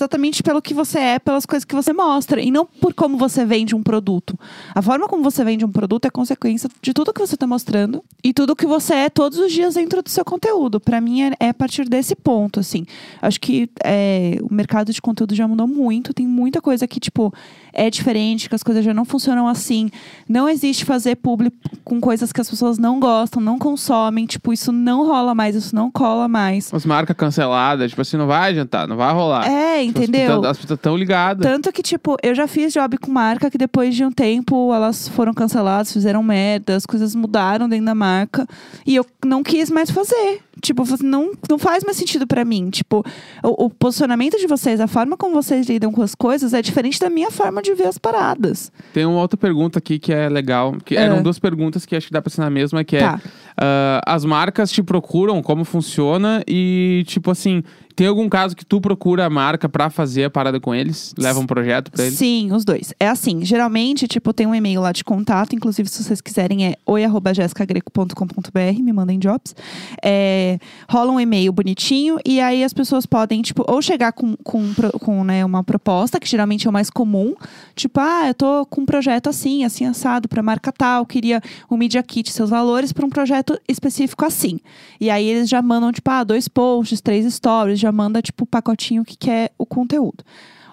pelo 0.43 0.61
que 0.61 0.73
você 0.73 0.99
é, 0.99 1.19
pelas 1.19 1.45
coisas 1.45 1.65
que 1.65 1.75
você 1.75 1.93
mostra, 1.93 2.41
e 2.41 2.51
não 2.51 2.65
por 2.65 2.93
como 2.93 3.17
você 3.17 3.45
vende 3.45 3.75
um 3.75 3.83
produto. 3.83 4.37
A 4.73 4.81
forma 4.81 5.07
como 5.07 5.23
você 5.23 5.43
vende 5.43 5.65
um 5.65 5.71
produto 5.71 6.05
é 6.05 6.09
consequência 6.09 6.69
de 6.81 6.93
tudo 6.93 7.13
que 7.13 7.19
você 7.19 7.37
tá 7.37 7.45
mostrando 7.45 8.03
e 8.23 8.33
tudo 8.33 8.55
que 8.55 8.65
você 8.65 8.93
é 8.93 9.09
todos 9.09 9.37
os 9.37 9.51
dias 9.51 9.75
dentro 9.75 10.01
do 10.01 10.09
seu 10.09 10.23
conteúdo. 10.23 10.79
Pra 10.79 11.01
mim 11.01 11.23
é, 11.23 11.33
é 11.39 11.49
a 11.49 11.53
partir 11.53 11.87
desse 11.87 12.15
ponto, 12.15 12.59
assim. 12.59 12.85
Acho 13.21 13.39
que 13.39 13.69
é, 13.83 14.37
o 14.41 14.53
mercado 14.53 14.91
de 14.91 15.01
conteúdo 15.01 15.35
já 15.35 15.47
mudou 15.47 15.67
muito, 15.67 16.13
tem 16.13 16.27
muita 16.27 16.61
coisa 16.61 16.87
que, 16.87 16.99
tipo, 16.99 17.33
é 17.73 17.89
diferente, 17.89 18.47
que 18.47 18.55
as 18.55 18.63
coisas 18.63 18.85
já 18.85 18.93
não 18.93 19.03
funcionam 19.03 19.47
assim. 19.47 19.89
Não 20.29 20.47
existe 20.47 20.85
fazer 20.85 21.15
público 21.15 21.57
com 21.83 21.99
coisas 21.99 22.31
que 22.31 22.39
as 22.39 22.49
pessoas 22.49 22.77
não 22.77 22.99
gostam, 22.99 23.41
não 23.41 23.57
consomem. 23.57 24.25
Tipo, 24.25 24.53
isso 24.53 24.71
não 24.71 25.07
rola 25.07 25.33
mais, 25.33 25.55
isso 25.55 25.75
não 25.75 25.89
cola 25.89 26.27
mais. 26.27 26.73
As 26.73 26.85
marcas 26.85 27.15
canceladas, 27.15 27.89
tipo 27.89 28.01
assim, 28.01 28.17
não 28.17 28.27
vai 28.27 28.51
adiantar, 28.51 28.87
não 28.87 28.95
vai 28.95 29.13
rolar. 29.13 29.47
É, 29.49 29.81
as 29.81 29.92
entendeu? 30.01 30.27
pessoas- 30.27 30.45
As 30.51 30.57
pessoas 30.57 30.77
estão 30.79 30.97
ligadas. 30.97 31.43
Tanto 31.51 31.71
que, 31.71 31.81
tipo, 31.83 32.17
eu 32.23 32.33
já 32.35 32.47
fiz 32.47 32.73
job 32.73 32.97
com 32.97 33.11
marca 33.11 33.49
que 33.51 33.57
depois 33.57 33.95
de 33.95 34.03
um 34.03 34.11
tempo 34.11 34.73
elas 34.73 35.07
foram 35.07 35.33
canceladas, 35.33 35.91
fizeram 35.91 36.21
merda, 36.23 36.75
as 36.75 36.85
coisas 36.85 37.13
mudaram 37.15 37.67
dentro 37.69 37.85
da 37.85 37.95
marca. 37.95 38.47
E 38.85 38.95
eu 38.95 39.05
não 39.25 39.43
quis 39.43 39.69
mais 39.69 39.89
fazer. 39.89 40.41
Tipo, 40.63 40.83
não, 41.03 41.31
não 41.49 41.59
faz 41.59 41.83
mais 41.83 41.97
sentido 41.97 42.25
pra 42.25 42.45
mim. 42.45 42.69
Tipo, 42.69 43.03
o, 43.43 43.65
o 43.65 43.69
posicionamento 43.69 44.37
de 44.37 44.47
vocês, 44.47 44.79
a 44.79 44.87
forma 44.87 45.17
como 45.17 45.35
vocês 45.35 45.67
lidam 45.67 45.91
com 45.91 46.01
as 46.01 46.15
coisas 46.15 46.53
é 46.53 46.61
diferente 46.61 46.99
da 46.99 47.09
minha 47.09 47.29
forma 47.29 47.61
de 47.61 47.73
ver 47.75 47.87
as 47.87 47.97
paradas. 47.97 48.71
Tem 48.93 49.05
uma 49.05 49.19
outra 49.19 49.37
pergunta 49.37 49.77
aqui 49.79 49.99
que 49.99 50.13
é 50.13 50.29
legal. 50.29 50.75
Que 50.85 50.95
É. 50.95 51.01
Eram 51.01 51.21
duas 51.21 51.37
perguntas 51.37 51.85
que 51.85 51.95
acho 51.95 52.07
que 52.07 52.13
dá 52.13 52.21
pra 52.21 52.31
ser 52.31 52.39
na 52.41 52.49
mesma, 52.49 52.81
que 52.83 52.95
é 52.95 53.01
Tá. 53.01 53.21
ah, 53.57 54.01
as 54.07 54.23
marcas 54.23 54.71
te 54.71 54.81
procuram, 54.81 55.41
como 55.43 55.65
funciona 55.65 56.41
e, 56.47 57.03
tipo 57.07 57.29
assim, 57.29 57.61
tem 57.95 58.07
algum 58.07 58.27
caso 58.29 58.55
que 58.55 58.65
tu 58.65 58.79
procura 58.81 59.25
a 59.25 59.29
marca 59.29 59.67
pra 59.69 59.89
fazer 59.89 60.23
a 60.23 60.29
parada 60.29 60.59
com 60.59 60.73
eles? 60.73 61.13
Leva 61.17 61.39
um 61.39 61.45
projeto 61.45 61.91
pra 61.91 62.03
eles? 62.05 62.17
Sim, 62.17 62.51
os 62.51 62.63
dois. 62.65 62.93
É 62.99 63.07
assim, 63.07 63.43
geralmente, 63.45 64.07
tipo, 64.07 64.33
tem 64.33 64.47
um 64.47 64.55
e-mail 64.55 64.81
lá 64.81 64.91
de 64.91 65.03
contato, 65.03 65.53
inclusive 65.55 65.87
se 65.89 66.03
vocês 66.03 66.21
quiserem 66.21 66.65
é 66.65 66.75
oi@jessicagreco.com.br, 66.85 68.81
me 68.83 68.93
mandem 68.93 69.19
jobs. 69.19 69.55
É, 70.03 70.52
rola 70.89 71.11
um 71.11 71.19
e-mail 71.19 71.51
bonitinho 71.51 72.17
e 72.25 72.39
aí 72.39 72.63
as 72.63 72.73
pessoas 72.73 73.05
podem, 73.05 73.41
tipo, 73.41 73.63
ou 73.67 73.81
chegar 73.81 74.11
com, 74.11 74.35
com, 74.37 74.73
com 74.99 75.23
né, 75.23 75.43
uma 75.45 75.63
proposta, 75.63 76.19
que 76.19 76.27
geralmente 76.27 76.67
é 76.67 76.69
o 76.69 76.73
mais 76.73 76.89
comum, 76.89 77.35
tipo, 77.75 77.99
ah, 77.99 78.27
eu 78.27 78.33
tô 78.33 78.65
com 78.65 78.81
um 78.81 78.85
projeto 78.85 79.29
assim, 79.29 79.63
assim 79.63 79.85
assado 79.85 80.27
pra 80.27 80.43
marca 80.43 80.71
tal, 80.71 81.05
queria 81.05 81.41
um 81.69 81.77
media 81.77 82.03
kit, 82.03 82.31
seus 82.31 82.49
valores 82.49 82.91
para 82.91 83.05
um 83.05 83.09
projeto 83.09 83.59
específico 83.67 84.25
assim. 84.25 84.59
E 84.99 85.09
aí 85.09 85.25
eles 85.25 85.49
já 85.49 85.61
mandam, 85.61 85.91
tipo, 85.91 86.09
ah, 86.09 86.23
dois 86.23 86.47
posts, 86.47 87.01
três 87.01 87.31
stories, 87.33 87.79
já 87.79 87.91
manda, 87.91 88.21
tipo, 88.21 88.43
o 88.43 88.47
pacotinho 88.47 89.03
que 89.03 89.17
quer 89.17 89.51
o 89.57 89.65
conteúdo. 89.65 90.23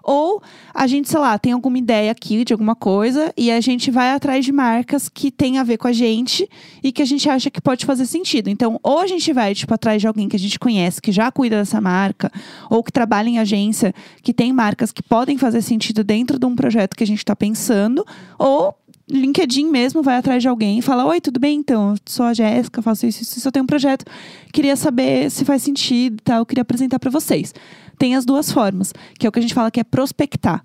Ou 0.02 0.42
a 0.74 0.86
gente, 0.86 1.08
sei 1.08 1.18
lá, 1.20 1.38
tem 1.38 1.52
alguma 1.52 1.78
ideia 1.78 2.10
aqui 2.10 2.44
de 2.44 2.52
alguma 2.52 2.74
coisa 2.74 3.32
e 3.36 3.50
a 3.50 3.60
gente 3.60 3.90
vai 3.90 4.10
atrás 4.12 4.44
de 4.44 4.52
marcas 4.52 5.08
que 5.08 5.30
tem 5.30 5.58
a 5.58 5.62
ver 5.62 5.78
com 5.78 5.88
a 5.88 5.92
gente 5.92 6.48
e 6.82 6.92
que 6.92 7.02
a 7.02 7.04
gente 7.04 7.28
acha 7.28 7.50
que 7.50 7.60
pode 7.60 7.84
fazer 7.84 8.06
sentido. 8.06 8.48
Então, 8.48 8.78
ou 8.82 8.98
a 8.98 9.06
gente 9.06 9.32
vai, 9.32 9.54
tipo, 9.54 9.72
atrás 9.72 10.00
de 10.00 10.06
alguém 10.06 10.28
que 10.28 10.36
a 10.36 10.38
gente 10.38 10.58
conhece, 10.58 11.00
que 11.00 11.12
já 11.12 11.30
cuida 11.30 11.56
dessa 11.56 11.80
marca, 11.80 12.30
ou 12.68 12.82
que 12.82 12.92
trabalha 12.92 13.28
em 13.28 13.38
agência, 13.38 13.94
que 14.22 14.32
tem 14.32 14.52
marcas 14.52 14.92
que 14.92 15.02
podem 15.02 15.36
fazer 15.36 15.62
sentido 15.62 16.02
dentro 16.02 16.38
de 16.38 16.46
um 16.46 16.54
projeto 16.54 16.96
que 16.96 17.04
a 17.04 17.06
gente 17.06 17.18
está 17.18 17.36
pensando, 17.36 18.04
ou 18.38 18.74
LinkedIn 19.10 19.66
mesmo, 19.66 20.02
vai 20.02 20.16
atrás 20.16 20.42
de 20.42 20.48
alguém 20.48 20.78
e 20.78 20.82
fala: 20.82 21.04
Oi, 21.06 21.20
tudo 21.20 21.40
bem? 21.40 21.58
Então, 21.58 21.90
eu 21.90 21.96
sou 22.06 22.26
a 22.26 22.34
Jéssica, 22.34 22.80
faço 22.80 23.06
isso, 23.06 23.22
isso, 23.22 23.38
isso, 23.38 23.48
eu 23.48 23.52
tenho 23.52 23.64
um 23.64 23.66
projeto. 23.66 24.04
Queria 24.52 24.76
saber 24.76 25.30
se 25.30 25.44
faz 25.44 25.62
sentido 25.62 26.14
e 26.14 26.22
tal, 26.22 26.38
eu 26.38 26.46
queria 26.46 26.62
apresentar 26.62 26.98
para 26.98 27.10
vocês. 27.10 27.54
Tem 27.98 28.14
as 28.14 28.24
duas 28.24 28.50
formas, 28.50 28.92
que 29.18 29.26
é 29.26 29.28
o 29.28 29.32
que 29.32 29.38
a 29.38 29.42
gente 29.42 29.54
fala 29.54 29.70
que 29.70 29.80
é 29.80 29.84
prospectar. 29.84 30.64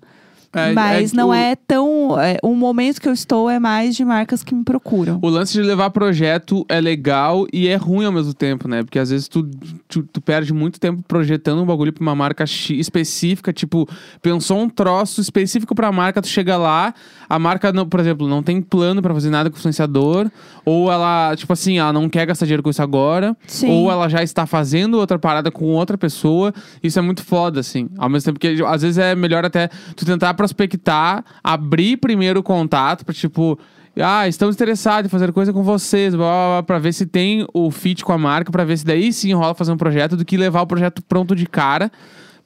É, 0.52 0.72
Mas 0.72 1.12
é, 1.12 1.16
não 1.16 1.28
o- 1.30 1.34
é 1.34 1.54
tão. 1.56 2.18
É, 2.20 2.38
o 2.42 2.54
momento 2.54 3.00
que 3.00 3.08
eu 3.08 3.12
estou 3.12 3.50
é 3.50 3.58
mais 3.58 3.94
de 3.96 4.04
marcas 4.04 4.42
que 4.42 4.54
me 4.54 4.64
procuram. 4.64 5.18
O 5.22 5.28
lance 5.28 5.52
de 5.52 5.62
levar 5.62 5.90
projeto 5.90 6.64
é 6.68 6.80
legal 6.80 7.46
e 7.52 7.68
é 7.68 7.76
ruim 7.76 8.04
ao 8.06 8.12
mesmo 8.12 8.32
tempo, 8.32 8.66
né? 8.68 8.82
Porque 8.82 8.98
às 8.98 9.10
vezes 9.10 9.28
tu, 9.28 9.48
tu, 9.88 10.02
tu 10.04 10.20
perde 10.20 10.52
muito 10.52 10.78
tempo 10.80 11.02
projetando 11.06 11.62
um 11.62 11.66
bagulho 11.66 11.92
pra 11.92 12.02
uma 12.02 12.14
marca 12.14 12.44
específica, 12.70 13.52
tipo, 13.52 13.88
pensou 14.22 14.58
um 14.60 14.68
troço 14.68 15.20
específico 15.20 15.74
pra 15.74 15.90
marca, 15.92 16.22
tu 16.22 16.28
chega 16.28 16.56
lá, 16.56 16.94
a 17.28 17.38
marca, 17.38 17.72
não, 17.72 17.86
por 17.86 18.00
exemplo, 18.00 18.26
não 18.28 18.42
tem 18.42 18.60
plano 18.62 19.02
pra 19.02 19.12
fazer 19.14 19.30
nada 19.30 19.50
com 19.50 19.56
o 19.56 19.58
influenciador, 19.58 20.30
ou 20.64 20.90
ela, 20.90 21.34
tipo 21.36 21.52
assim, 21.52 21.78
ela 21.78 21.92
não 21.92 22.08
quer 22.08 22.26
gastar 22.26 22.46
dinheiro 22.46 22.62
com 22.62 22.70
isso 22.70 22.82
agora, 22.82 23.36
Sim. 23.46 23.70
ou 23.70 23.90
ela 23.90 24.08
já 24.08 24.22
está 24.22 24.46
fazendo 24.46 24.94
outra 24.98 25.18
parada 25.18 25.50
com 25.50 25.66
outra 25.66 25.96
pessoa. 25.98 26.52
Isso 26.82 26.98
é 26.98 27.02
muito 27.02 27.22
foda, 27.24 27.60
assim. 27.60 27.88
Ao 27.98 28.08
mesmo 28.08 28.26
tempo 28.26 28.38
que 28.40 28.62
às 28.64 28.82
vezes 28.82 28.98
é 28.98 29.14
melhor 29.14 29.44
até 29.44 29.68
tu 29.94 30.04
tentar 30.04 30.34
prospectar, 30.36 31.24
abrir 31.42 31.96
primeiro 31.96 32.40
o 32.40 32.42
contato 32.42 33.04
pra 33.04 33.14
tipo. 33.14 33.58
Ah, 33.98 34.28
estamos 34.28 34.54
interessados 34.54 35.06
em 35.06 35.10
fazer 35.10 35.32
coisa 35.32 35.54
com 35.54 35.62
vocês, 35.62 36.14
blá, 36.14 36.26
blá, 36.26 36.48
blá, 36.48 36.62
pra 36.62 36.78
ver 36.78 36.92
se 36.92 37.06
tem 37.06 37.46
o 37.54 37.70
fit 37.70 38.04
com 38.04 38.12
a 38.12 38.18
marca, 38.18 38.52
pra 38.52 38.62
ver 38.62 38.76
se 38.76 38.84
daí 38.84 39.10
sim 39.10 39.32
rola 39.32 39.54
fazer 39.54 39.72
um 39.72 39.76
projeto, 39.76 40.18
do 40.18 40.24
que 40.24 40.36
levar 40.36 40.60
o 40.60 40.66
projeto 40.66 41.02
pronto 41.02 41.34
de 41.34 41.46
cara. 41.46 41.90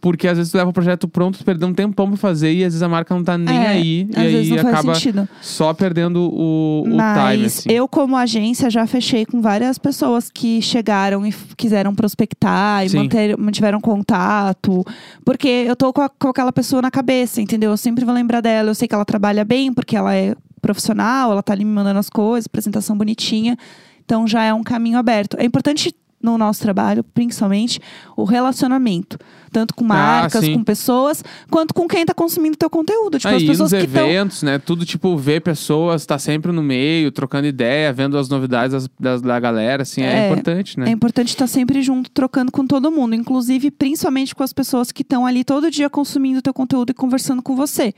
Porque 0.00 0.26
às 0.26 0.38
vezes 0.38 0.50
tu 0.50 0.56
leva 0.56 0.70
o 0.70 0.72
projeto 0.72 1.06
pronto, 1.06 1.38
tu 1.38 1.44
perdeu 1.44 1.68
um 1.68 1.74
tempão 1.74 2.08
pra 2.08 2.16
fazer 2.16 2.50
e 2.52 2.64
às 2.64 2.72
vezes 2.72 2.82
a 2.82 2.88
marca 2.88 3.14
não 3.14 3.22
tá 3.22 3.36
nem 3.36 3.54
É, 3.56 3.66
aí. 3.68 4.08
Às 4.16 4.22
e 4.22 4.28
vezes 4.28 4.52
aí 4.52 4.62
não 4.62 4.70
acaba 4.70 4.94
sentido. 4.94 5.28
só 5.42 5.74
perdendo 5.74 6.22
o, 6.32 6.80
o 6.80 6.84
time, 6.84 6.96
Mas 6.96 7.58
assim. 7.58 7.68
eu, 7.70 7.86
como 7.86 8.16
agência, 8.16 8.70
já 8.70 8.86
fechei 8.86 9.26
com 9.26 9.42
várias 9.42 9.76
pessoas 9.78 10.30
que 10.30 10.62
chegaram 10.62 11.26
e 11.26 11.32
quiseram 11.56 11.94
prospectar 11.94 12.84
e 12.86 12.88
Sim. 12.88 12.96
manter, 12.96 13.36
mantiveram 13.36 13.78
contato. 13.80 14.84
Porque 15.24 15.48
eu 15.48 15.76
tô 15.76 15.92
com, 15.92 16.00
a- 16.00 16.08
com 16.08 16.28
aquela 16.28 16.52
pessoa 16.52 16.80
na 16.80 16.90
cabeça, 16.90 17.42
entendeu? 17.42 17.70
Eu 17.72 17.76
sempre 17.76 18.04
vou 18.04 18.14
lembrar 18.14 18.40
dela. 18.40 18.70
Eu 18.70 18.74
sei 18.74 18.88
que 18.88 18.94
ela 18.94 19.04
trabalha 19.04 19.44
bem, 19.44 19.72
porque 19.72 19.96
ela 19.96 20.14
é 20.14 20.34
profissional, 20.62 21.32
ela 21.32 21.42
tá 21.42 21.52
ali 21.52 21.64
me 21.64 21.72
mandando 21.72 21.98
as 21.98 22.08
coisas, 22.08 22.46
apresentação 22.46 22.96
bonitinha. 22.96 23.56
Então 24.04 24.26
já 24.26 24.42
é 24.44 24.52
um 24.54 24.62
caminho 24.62 24.98
aberto. 24.98 25.36
É 25.38 25.44
importante 25.44 25.94
no 26.22 26.36
nosso 26.36 26.60
trabalho, 26.60 27.02
principalmente, 27.02 27.80
o 28.16 28.24
relacionamento. 28.24 29.18
Tanto 29.52 29.74
com 29.74 29.84
marcas, 29.84 30.44
Ah, 30.44 30.52
com 30.52 30.62
pessoas, 30.62 31.24
quanto 31.50 31.74
com 31.74 31.88
quem 31.88 32.06
tá 32.06 32.14
consumindo 32.14 32.56
teu 32.56 32.70
conteúdo. 32.70 33.18
Tipo, 33.18 33.28
as 33.34 33.40
Aí 33.42 33.46
pessoas 33.48 33.72
nos 33.72 33.80
que 33.80 33.84
eventos, 33.84 34.42
né? 34.44 34.58
Tudo 34.58 34.86
tipo, 34.86 35.16
ver 35.16 35.40
pessoas, 35.40 36.06
tá 36.06 36.18
sempre 36.18 36.52
no 36.52 36.62
meio, 36.62 37.10
trocando 37.10 37.46
ideia, 37.48 37.92
vendo 37.92 38.16
as 38.16 38.28
novidades 38.28 38.72
das, 38.72 38.90
das- 38.98 39.22
da 39.22 39.40
galera, 39.40 39.82
assim, 39.82 40.02
é, 40.02 40.28
É, 40.28 40.30
importante, 40.30 40.78
né? 40.78 40.88
É 40.88 40.92
importante 40.92 41.28
estar 41.28 41.46
sempre 41.46 41.82
junto, 41.82 42.10
trocando 42.10 42.52
com 42.52 42.64
todo 42.66 42.90
mundo. 42.92 43.14
Inclusive, 43.14 43.70
principalmente 43.70 44.34
com 44.34 44.42
as 44.44 44.52
pessoas 44.52 44.92
que 44.92 45.02
estão 45.02 45.26
ali 45.26 45.42
todo 45.42 45.70
dia 45.70 45.90
consumindo 45.90 46.38
o 46.38 46.42
teu 46.42 46.54
conteúdo 46.54 46.90
e 46.90 46.94
conversando 46.94 47.42
com 47.42 47.56
você. 47.56 47.92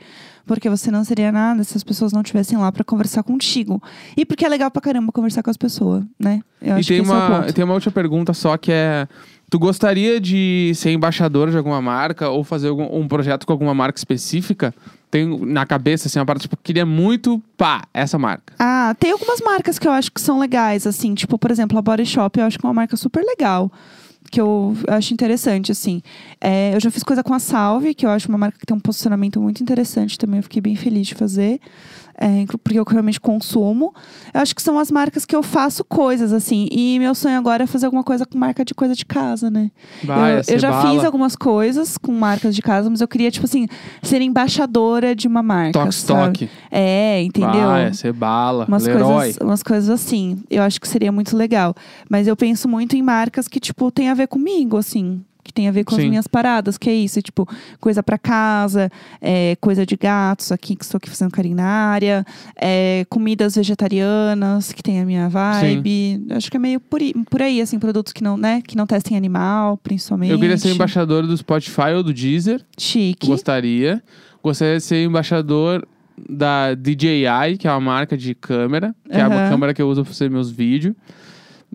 Porque 0.45 0.69
você 0.69 0.91
não 0.91 1.03
seria 1.03 1.31
nada 1.31 1.63
se 1.63 1.77
as 1.77 1.83
pessoas 1.83 2.11
não 2.11 2.21
estivessem 2.21 2.57
lá 2.57 2.71
pra 2.71 2.83
conversar 2.83 3.23
contigo. 3.23 3.81
E 4.17 4.25
porque 4.25 4.43
é 4.45 4.49
legal 4.49 4.69
pra 4.71 4.81
caramba 4.81 5.11
conversar 5.11 5.41
com 5.43 5.49
as 5.49 5.55
pessoas, 5.57 6.03
né? 6.19 6.41
Eu 6.61 6.75
E 6.75 6.79
acho 6.79 6.87
tem 6.89 7.01
que 7.03 7.09
é 7.09 7.13
uma, 7.13 7.39
ponto. 7.41 7.53
tem 7.53 7.63
uma 7.63 7.73
última 7.75 7.91
pergunta 7.93 8.33
só 8.33 8.57
que 8.57 8.71
é. 8.71 9.07
Tu 9.53 9.59
gostaria 9.59 10.19
de 10.19 10.71
ser 10.73 10.93
embaixador 10.93 11.51
de 11.51 11.55
alguma 11.55 11.79
marca 11.79 12.27
ou 12.27 12.43
fazer 12.43 12.69
algum, 12.69 12.85
um 12.91 13.07
projeto 13.07 13.45
com 13.45 13.53
alguma 13.53 13.71
marca 13.71 13.99
específica? 13.99 14.73
Tem 15.11 15.27
na 15.45 15.63
cabeça, 15.63 16.07
assim, 16.07 16.17
uma 16.17 16.25
parte, 16.25 16.41
tipo, 16.41 16.57
queria 16.57 16.87
muito, 16.87 17.39
pá, 17.55 17.83
essa 17.93 18.17
marca. 18.17 18.55
Ah, 18.57 18.95
tem 18.99 19.11
algumas 19.11 19.39
marcas 19.41 19.77
que 19.77 19.87
eu 19.87 19.91
acho 19.91 20.11
que 20.11 20.19
são 20.19 20.39
legais, 20.39 20.87
assim. 20.87 21.13
Tipo, 21.13 21.37
por 21.37 21.51
exemplo, 21.51 21.77
a 21.77 21.83
Body 21.83 22.03
Shop, 22.03 22.39
eu 22.39 22.47
acho 22.47 22.57
que 22.57 22.65
é 22.65 22.67
uma 22.67 22.73
marca 22.73 22.97
super 22.97 23.23
legal. 23.23 23.71
Que 24.31 24.41
eu 24.41 24.75
acho 24.87 25.13
interessante, 25.13 25.71
assim. 25.71 26.01
É, 26.41 26.73
eu 26.73 26.79
já 26.79 26.89
fiz 26.89 27.03
coisa 27.03 27.23
com 27.23 27.35
a 27.35 27.37
Salve, 27.37 27.93
que 27.93 28.07
eu 28.07 28.09
acho 28.09 28.29
uma 28.29 28.39
marca 28.39 28.57
que 28.57 28.65
tem 28.65 28.75
um 28.75 28.79
posicionamento 28.79 29.39
muito 29.39 29.61
interessante 29.61 30.17
também. 30.17 30.39
Eu 30.39 30.43
fiquei 30.43 30.63
bem 30.63 30.75
feliz 30.75 31.05
de 31.05 31.13
fazer. 31.13 31.59
É, 32.15 32.45
porque 32.63 32.79
eu 32.79 32.83
realmente 32.83 33.19
consumo. 33.19 33.93
Eu 34.33 34.41
acho 34.41 34.55
que 34.55 34.61
são 34.61 34.77
as 34.77 34.91
marcas 34.91 35.25
que 35.25 35.35
eu 35.35 35.41
faço 35.41 35.83
coisas, 35.83 36.31
assim. 36.31 36.67
E 36.71 36.99
meu 36.99 37.15
sonho 37.15 37.37
agora 37.37 37.63
é 37.63 37.67
fazer 37.67 37.85
alguma 37.85 38.03
coisa 38.03 38.25
com 38.25 38.37
marca 38.37 38.63
de 38.63 38.73
coisa 38.73 38.95
de 38.95 39.05
casa, 39.05 39.49
né? 39.49 39.71
Vai, 40.03 40.39
eu, 40.39 40.43
ser 40.43 40.53
eu 40.53 40.59
já 40.59 40.71
bala. 40.71 40.91
fiz 40.91 41.03
algumas 41.03 41.35
coisas 41.35 41.97
com 41.97 42.11
marcas 42.11 42.55
de 42.55 42.61
casa, 42.61 42.89
mas 42.89 43.01
eu 43.01 43.07
queria, 43.07 43.31
tipo 43.31 43.45
assim, 43.45 43.67
ser 44.01 44.21
embaixadora 44.21 45.15
de 45.15 45.27
uma 45.27 45.41
marca. 45.41 45.73
Toque, 45.79 45.93
sabe? 45.93 46.39
toque. 46.39 46.49
É, 46.71 47.21
entendeu? 47.23 47.77
Ia 47.77 47.93
ser 47.93 48.13
bala. 48.13 48.65
umas 48.67 48.85
Leroy. 48.85 49.03
coisas, 49.03 49.37
umas 49.41 49.63
coisas 49.63 49.89
assim. 49.89 50.43
Eu 50.49 50.61
acho 50.63 50.79
que 50.79 50.87
seria 50.87 51.11
muito 51.11 51.35
legal. 51.35 51.75
Mas 52.09 52.27
eu 52.27 52.35
penso 52.35 52.67
muito 52.67 52.95
em 52.95 53.01
marcas 53.01 53.47
que, 53.47 53.59
tipo, 53.59 53.89
tem 53.91 54.09
a 54.09 54.13
ver 54.13 54.27
comigo, 54.27 54.77
assim. 54.77 55.23
Que 55.43 55.51
tem 55.51 55.67
a 55.67 55.71
ver 55.71 55.83
com 55.83 55.93
as 55.95 56.01
Sim. 56.01 56.09
minhas 56.09 56.25
paradas, 56.27 56.77
que 56.77 56.89
é 56.89 56.93
isso, 56.93 57.21
tipo, 57.21 57.45
coisa 57.79 58.01
pra 58.01 58.17
casa, 58.17 58.89
é, 59.21 59.57
coisa 59.59 59.85
de 59.85 59.97
gatos 59.97 60.51
aqui, 60.53 60.73
que 60.75 60.83
estou 60.85 60.97
aqui 60.97 61.09
fazendo 61.09 61.31
carinho 61.31 61.57
na 61.57 61.65
área, 61.65 62.25
é, 62.55 63.05
comidas 63.09 63.55
vegetarianas, 63.55 64.71
que 64.71 64.81
tem 64.81 65.01
a 65.01 65.05
minha 65.05 65.27
vibe. 65.29 66.25
Acho 66.31 66.49
que 66.49 66.57
é 66.57 66.59
meio 66.59 66.79
por, 66.79 67.01
aí- 67.01 67.13
por 67.29 67.41
aí, 67.41 67.61
assim, 67.61 67.77
produtos 67.77 68.13
que 68.13 68.23
não, 68.23 68.37
né, 68.37 68.61
que 68.65 68.77
não 68.77 68.87
testem 68.87 69.17
animal, 69.17 69.77
principalmente. 69.77 70.31
Eu 70.31 70.39
queria 70.39 70.57
ser 70.57 70.69
embaixador 70.73 71.27
do 71.27 71.35
Spotify 71.35 71.91
ou 71.95 72.03
do 72.03 72.13
Deezer. 72.13 72.61
Chique. 72.77 73.27
Gostaria. 73.27 74.01
Gostaria 74.41 74.77
de 74.77 74.83
ser 74.83 75.03
embaixador 75.05 75.85
da 76.29 76.73
DJI, 76.73 77.57
que 77.59 77.67
é 77.67 77.71
uma 77.71 77.81
marca 77.81 78.15
de 78.17 78.33
câmera, 78.35 78.95
que 79.09 79.17
é 79.17 79.27
uma 79.27 79.35
Aham. 79.35 79.49
câmera 79.49 79.73
que 79.73 79.81
eu 79.81 79.89
uso 79.89 80.03
pra 80.03 80.13
fazer 80.13 80.29
meus 80.29 80.49
vídeos. 80.49 80.95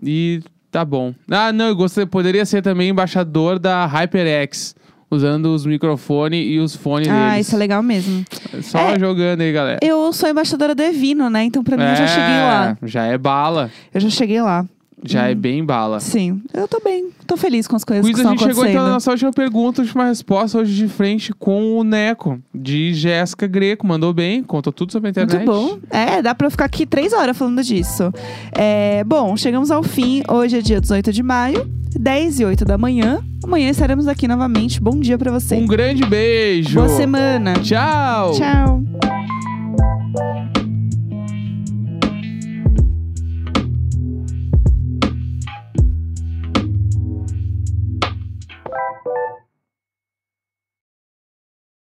E 0.01 0.41
tá 0.71 0.83
bom. 0.85 1.13
Ah, 1.29 1.51
não, 1.51 1.65
eu 1.69 1.75
gostaria, 1.75 2.07
poderia 2.07 2.45
ser 2.45 2.61
também 2.61 2.89
embaixador 2.89 3.59
da 3.59 3.85
HyperX, 3.85 4.75
usando 5.11 5.47
os 5.53 5.65
microfones 5.65 6.45
e 6.47 6.59
os 6.59 6.75
fones 6.75 7.07
Ah, 7.07 7.31
deles. 7.31 7.47
isso 7.47 7.55
é 7.55 7.59
legal 7.59 7.81
mesmo. 7.81 8.23
Só 8.61 8.79
É. 8.79 8.99
jogando 8.99 9.41
aí, 9.41 9.51
galera. 9.51 9.79
Eu 9.81 10.11
sou 10.13 10.29
embaixadora 10.29 10.75
do 10.75 10.83
Evino, 10.83 11.29
né? 11.29 11.43
Então, 11.43 11.63
pra 11.63 11.75
mim, 11.77 11.83
eu 11.83 11.95
já 11.95 12.07
cheguei 12.07 12.35
lá. 12.41 12.77
É, 12.81 12.87
Já 12.87 13.03
é 13.05 13.17
bala. 13.17 13.71
Eu 13.93 13.99
já 14.01 14.09
cheguei 14.09 14.41
lá. 14.41 14.65
Já 15.03 15.23
Hum. 15.23 15.27
é 15.27 15.35
bem 15.35 15.63
bala. 15.63 15.99
Sim, 15.99 16.41
eu 16.53 16.67
tô 16.67 16.79
bem. 16.83 17.09
Tô 17.25 17.37
feliz 17.37 17.67
com 17.67 17.75
as 17.75 17.83
coisas 17.83 18.05
Quiz, 18.05 18.15
que 18.15 18.21
a 18.21 18.23
estão 18.23 18.37
gente 18.37 18.47
chegou 18.47 18.63
então 18.65 18.73
na 18.83 18.89
acontecendo. 18.89 18.93
nossa 18.93 19.11
última 19.11 19.31
pergunta, 19.31 19.81
última 19.81 20.05
resposta 20.05 20.57
hoje 20.57 20.75
de 20.75 20.87
frente 20.87 21.31
com 21.33 21.77
o 21.77 21.83
Neco, 21.83 22.39
de 22.53 22.93
Jéssica 22.93 23.47
Greco. 23.47 23.85
Mandou 23.87 24.13
bem, 24.13 24.43
contou 24.43 24.73
tudo 24.73 24.91
sobre 24.91 25.07
a 25.07 25.11
internet. 25.11 25.45
Muito 25.45 25.51
bom. 25.51 25.79
É, 25.89 26.21
dá 26.21 26.33
pra 26.35 26.49
ficar 26.49 26.65
aqui 26.65 26.85
três 26.85 27.13
horas 27.13 27.37
falando 27.37 27.63
disso. 27.63 28.11
É, 28.51 29.03
bom, 29.05 29.37
chegamos 29.37 29.71
ao 29.71 29.83
fim. 29.83 30.21
Hoje 30.29 30.57
é 30.57 30.61
dia 30.61 30.81
18 30.81 31.13
de 31.13 31.23
maio, 31.23 31.69
10 31.97 32.39
e 32.41 32.45
8 32.45 32.65
da 32.65 32.77
manhã. 32.77 33.23
Amanhã 33.43 33.69
estaremos 33.69 34.07
aqui 34.07 34.27
novamente. 34.27 34.81
Bom 34.81 34.99
dia 34.99 35.17
pra 35.17 35.31
você. 35.31 35.55
Um 35.55 35.65
grande 35.65 36.05
beijo. 36.05 36.75
Boa 36.75 36.89
semana. 36.89 37.53
Tchau. 37.53 38.33
Tchau. 38.33 38.83